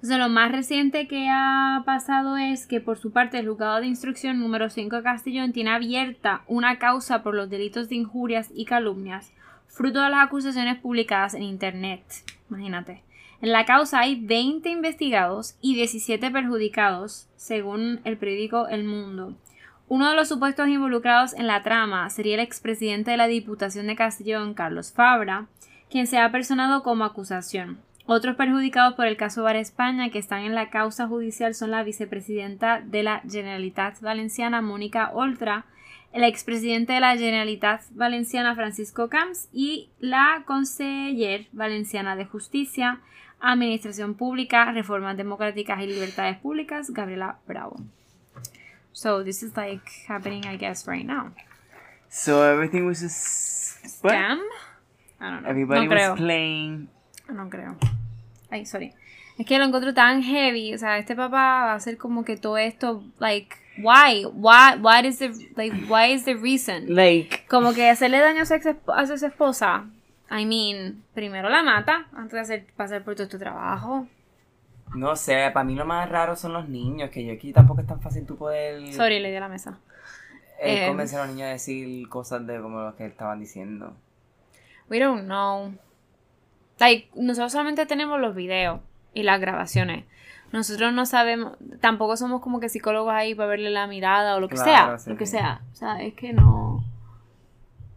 [0.00, 3.86] Entonces, lo más reciente que ha pasado es que, por su parte, el juzgado de
[3.86, 8.64] instrucción número 5 de Castellón tiene abierta una causa por los delitos de injurias y
[8.64, 9.30] calumnias,
[9.66, 12.02] fruto de las acusaciones publicadas en Internet.
[12.48, 13.02] Imagínate.
[13.42, 19.34] En la causa hay 20 investigados y 17 perjudicados, según el periódico El Mundo.
[19.86, 23.96] Uno de los supuestos involucrados en la trama sería el expresidente de la Diputación de
[23.96, 25.48] Castellón, Carlos Fabra,
[25.90, 27.80] quien se ha personado como acusación.
[28.12, 31.84] Otros perjudicados por el caso Bar España que están en la causa judicial son la
[31.84, 35.64] vicepresidenta de la Generalitat Valenciana, Mónica Oltra,
[36.12, 42.98] el expresidente de la Generalitat Valenciana, Francisco Camps, y la conseller valenciana de Justicia,
[43.38, 47.76] Administración Pública, Reformas Democráticas y Libertades Públicas, Gabriela Bravo.
[48.90, 51.30] So this is like happening, I guess, right now.
[52.08, 54.02] So everything was just.
[54.02, 54.14] what?
[54.14, 54.40] Scam?
[55.20, 55.48] I don't know.
[55.48, 56.10] Everybody no creo.
[56.10, 56.88] was playing.
[57.32, 57.99] No creo.
[58.50, 58.92] Ay, sorry.
[59.38, 60.74] Es que lo encuentro tan heavy.
[60.74, 64.24] O sea, este papá va a hacer como que todo esto, like, why?
[64.34, 66.94] Why, what is the, like, why is the reason?
[66.94, 67.46] Like.
[67.48, 69.86] Como que hacerle daño a su, ex a su esposa.
[70.30, 74.06] I mean, primero la mata antes de hacer pasar por todo tu trabajo.
[74.94, 77.86] No sé, para mí lo más raro son los niños, que yo aquí tampoco es
[77.86, 79.78] tan fácil tú poder Sorry, le di a la mesa.
[80.60, 83.96] eh, eh, convencer a los niños a decir cosas de como lo que estaban diciendo.
[84.88, 85.72] We don't know.
[86.80, 88.80] Like, nosotros solamente tenemos los videos
[89.14, 90.04] y las grabaciones.
[90.52, 94.48] Nosotros no sabemos, tampoco somos como que psicólogos ahí para verle la mirada o lo
[94.48, 95.10] que Claro, sea, sí.
[95.10, 95.60] lo que sea.
[95.72, 96.82] O sea, es que no,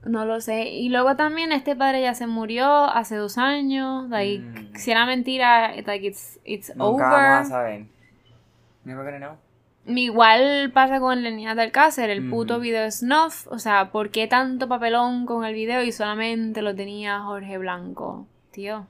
[0.05, 0.65] no lo sé.
[0.69, 4.07] Y luego también este padre ya se murió hace dos años.
[4.09, 4.75] Like, Mm.
[4.75, 7.45] si era mentira, like it's, it's Nunca vamos a over.
[7.45, 7.86] saber.
[8.84, 9.38] Never gonna know.
[9.86, 13.47] Igual pasa con la niña del Alcácer, el puto video snuff.
[13.47, 18.27] O sea, ¿por qué tanto papelón con el video y solamente lo tenía Jorge Blanco?
[18.53, 18.87] Tío.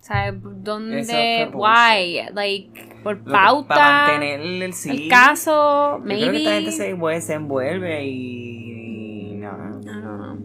[0.00, 1.50] Sea, ¿dónde?
[1.52, 2.32] Why?
[2.32, 3.68] Like, por que- pauta.
[3.68, 4.90] Para mantener el, sí.
[4.90, 6.50] El caso, Yo creo que esta maybe.
[6.50, 9.34] gente se, envuelve- se envuelve y.
[9.38, 9.80] No.
[9.82, 10.38] Know.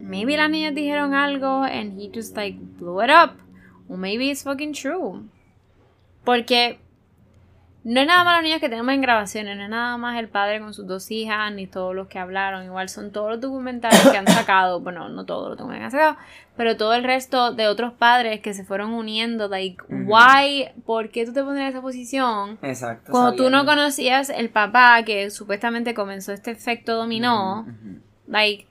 [0.00, 3.32] Maybe las niñas dijeron algo and he just like blew it up.
[3.88, 5.22] O maybe it's fucking true.
[6.24, 6.78] Porque
[7.84, 10.28] no es nada más los niños que tenemos en grabaciones, no es nada más el
[10.28, 12.64] padre con sus dos hijas, ni todos los que hablaron.
[12.64, 14.80] Igual son todos los documentales que han sacado.
[14.82, 16.26] Bueno, no todos los documentales que han sacado,
[16.56, 19.48] pero todo el resto de otros padres que se fueron uniendo.
[19.48, 20.68] Like, why?
[20.86, 22.58] ¿Por qué tú te pones en esa posición?
[22.62, 23.10] Exacto.
[23.10, 23.72] Cuando tú no sabiendo.
[23.72, 27.66] conocías el papá que supuestamente comenzó este efecto dominó,
[28.28, 28.66] like,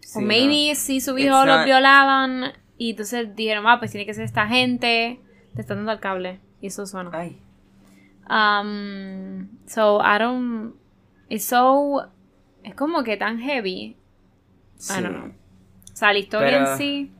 [0.00, 0.26] Sí, o no.
[0.26, 4.46] maybe si su hijo not- violaban y entonces dijeron, ah, pues tiene que ser esta
[4.46, 5.20] gente,
[5.54, 6.40] te están dando el cable.
[6.60, 7.10] Y eso suena.
[7.12, 7.40] Ay.
[8.28, 10.74] Um, so, I don't,
[11.28, 12.06] it's so,
[12.62, 13.96] es como que tan heavy.
[14.76, 14.92] Sí.
[14.98, 15.26] I don't know.
[15.92, 17.12] O sea, la historia Pero- en sí,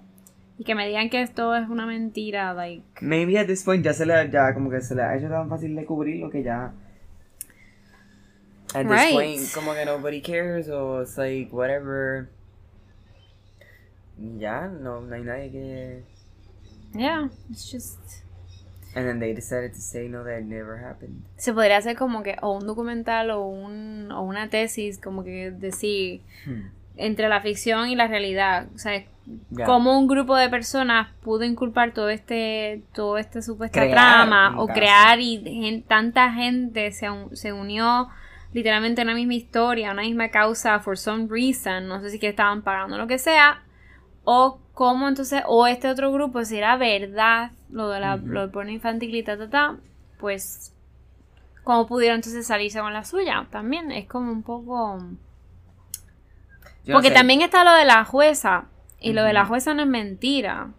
[0.59, 3.93] y que me digan que esto es una mentira, like, Maybe at this point ya
[3.93, 6.73] se le, ya como que se le ha hecho tan fácil de cubrirlo que ya.
[8.75, 9.13] At this Right.
[9.13, 12.31] point, como que nobody cares o it's like whatever.
[14.39, 16.05] Ya, no, no hay nadie que.
[16.95, 17.99] yeah, it's just...
[18.95, 21.23] And then they decided to say no, that never happened.
[21.37, 25.51] Se podría hacer como que o un documental o, un, o una tesis, como que
[25.51, 26.69] decir, Hmm.
[26.97, 28.67] entre la ficción y la realidad.
[28.75, 29.03] O sea,
[29.51, 29.65] Ya.
[29.67, 34.67] cómo un grupo de personas pudo inculpar todo este, todo este supuesta Crear trama o
[34.67, 34.79] caso.
[34.81, 38.09] crear y tanta gente se, se unió
[38.53, 42.19] literalmente a una misma historia, a una misma causa for some reason, no sé si
[42.19, 43.63] que estaban pagando lo que sea,
[44.25, 48.51] o cómo entonces, o este otro grupo, si era verdad lo de la, lo del
[48.51, 49.77] porno infantil y ta, ta, ta,
[50.19, 50.73] pues,
[51.65, 54.99] cómo pudieron entonces salirse con la suya, también es como un poco...
[56.85, 57.15] Yo Porque sé.
[57.15, 58.67] también está lo de la jueza.
[58.99, 60.71] Y lo de la jueza no es mentira.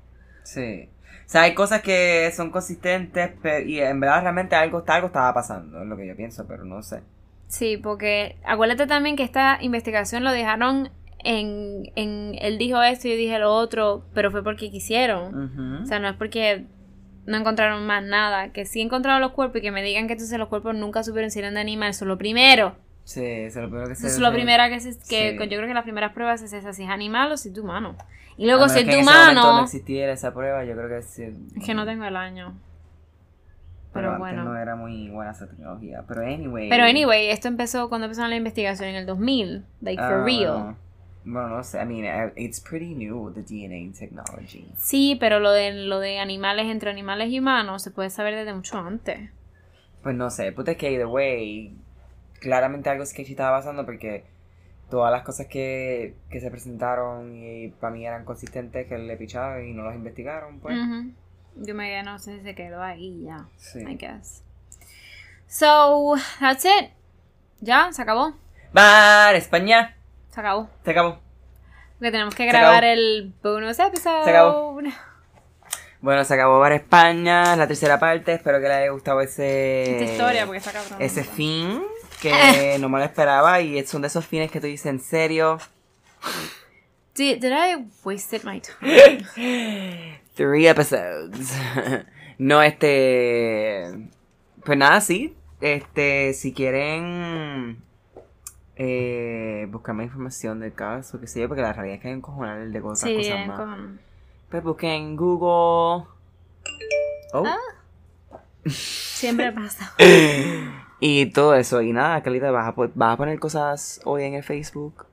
[0.44, 0.90] Sí.
[1.26, 5.08] O sea, hay cosas que son consistentes pero, y en verdad realmente algo, está- algo
[5.08, 7.02] estaba pasando, es lo que yo pienso, pero no sé.
[7.48, 10.90] Sí, porque acuérdate también que esta investigación lo dejaron
[11.24, 15.46] en, en él dijo esto y yo dije lo otro, pero fue porque quisieron.
[15.46, 15.84] Ujú.
[15.84, 16.66] O sea, no es porque
[17.26, 18.52] no encontraron más nada.
[18.52, 21.32] Que sí encontraron los cuerpos y que me digan que entonces los cuerpos nunca supieron
[21.32, 21.90] si eran de animal.
[21.92, 22.76] Eso es lo primero.
[23.06, 25.50] Sí, eso es lo primero que se Eso es lo primero que, se, que Sí.
[25.50, 27.62] yo creo que las primeras pruebas es esa, si es animal o si es de
[27.62, 27.96] humano.
[28.38, 29.64] Y luego si es de momento no humano...
[29.64, 31.24] existiera esa prueba, yo creo que sí.
[31.56, 32.54] Es que no tengo el año.
[33.94, 34.44] Pero, Pero bueno.
[34.46, 36.04] no era muy buena esa tecnología.
[36.08, 36.68] Pero anyway.
[36.70, 39.66] Pero anyway, esto empezó cuando empezaron la investigación en el 2000.
[39.82, 40.76] Like, for ah, real.
[41.26, 41.82] Bueno, no sé.
[41.82, 44.68] I mean, uh, it's pretty new, the DNA technology.
[44.78, 48.54] Sí, pero lo de, lo de animales entre animales y humanos se puede saber desde
[48.54, 49.30] mucho antes.
[50.02, 51.78] Pues no sé, puta es que either way,
[52.40, 54.26] claramente algo sketchy estaba pasando porque
[54.90, 59.66] todas las cosas que, que se presentaron y para mí eran consistentes que le picharon
[59.66, 60.78] y no los investigaron, pues.
[60.78, 61.12] Ujú.
[61.56, 63.48] Yo me no sé si se quedó ahí ya.
[63.58, 63.80] Sí.
[63.80, 64.44] I guess.
[65.48, 66.90] So, that's it.
[67.62, 68.34] Ya, se acabó.
[68.74, 69.36] ¡Bar!
[69.36, 69.96] España.
[70.34, 70.68] Se acabó.
[70.84, 71.20] Se acabó.
[72.00, 74.24] Porque tenemos que grabar el bonus episode.
[74.24, 74.82] Se acabó.
[76.02, 78.34] Bueno, se acabó Bar España, la tercera parte.
[78.34, 79.92] Espero que les haya gustado ese.
[79.92, 81.00] Esta historia, porque está cabrón.
[81.00, 81.84] Ese fin
[82.20, 85.60] que no me lo esperaba y son de esos fines que tú dices en serio.
[87.14, 89.24] Did, did I wasted my time?
[90.36, 91.54] Three episodes.
[92.40, 94.10] no, este.
[94.66, 95.38] Pues nada, sí.
[95.62, 97.84] Este, si quieren
[98.76, 102.14] eh, buscar más información del caso, que sé yo, porque la realidad es que hay
[102.16, 103.60] un cojonal de cosas, Sí, cosas eh, más.
[103.60, 104.00] con-
[104.50, 106.06] Pues busquen en Google.
[107.34, 107.44] Oh.
[107.46, 107.58] Ah.
[108.66, 109.94] siempre pasa.
[111.06, 111.82] Y todo eso.
[111.82, 115.06] Y nada, Calita, vas a, vas a poner cosas hoy en el Facebook.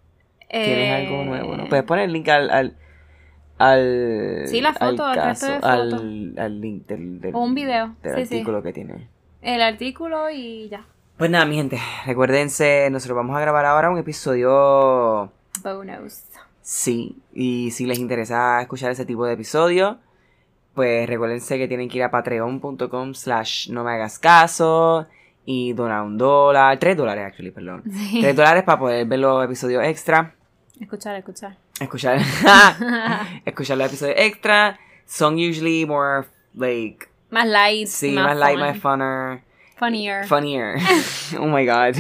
[0.49, 1.57] ¿Tienes algo nuevo?
[1.57, 1.69] ¿no?
[1.69, 2.49] Puedes poner el link al.
[2.51, 2.77] al
[3.59, 5.57] al, Sí, la foto, al el resto de
[6.41, 8.35] al, link del, del, O un video, del sí, sí.
[8.37, 9.09] artículo que tiene.
[9.43, 10.87] El artículo y ya.
[11.21, 15.31] Pues nada, mi gente, recuérdense, nosotros vamos a grabar ahora un episodio,
[15.63, 16.23] Bonus.
[16.63, 19.99] sí, y si les interesa escuchar ese tipo de episodio,
[20.75, 25.07] pues recuérdense que tienen que ir a patreon.com slash no me hagas caso
[25.45, 28.21] y donar un dólar, tres dólares actually, perdón, Sí.
[28.23, 30.35] tres dólares para poder ver los episodios extra,
[30.81, 31.59] Escuchar, escuchar.
[31.79, 32.19] escuchar,
[33.45, 37.89] escuchar los episodios extra, son usually more like, Más light.
[37.89, 38.67] sí, más, más light, fun.
[38.67, 39.50] más funner.
[39.81, 40.27] Funnier.
[40.27, 40.77] Funnier.
[41.41, 41.97] oh my god.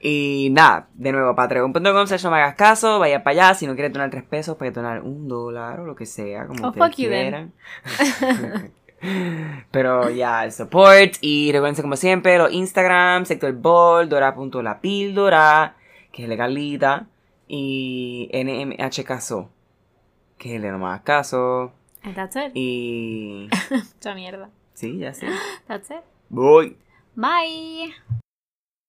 [0.00, 3.74] Y nada, de nuevo, patreon.com slash no me hagas caso, vaya para allá, si no
[3.74, 6.86] quieres donar tres pesos, puedes donar un dólar o lo que sea, como Oh, ustedes
[6.86, 7.52] fuck quieran.
[9.72, 15.74] Pero ya, el support, y recuerden como siempre, los Instagram, sector ball, dora.lapíldora,
[16.12, 17.06] que es legalita,
[17.48, 19.50] y nmh caso,
[20.38, 21.72] que es el de no me hagas caso,
[22.04, 22.52] And that's it.
[22.54, 23.48] y...
[23.70, 24.50] Mucha mierda.
[24.74, 25.26] sí, ya sé.
[25.66, 26.02] That's it.
[26.32, 26.76] Voy.
[27.14, 27.92] Bye.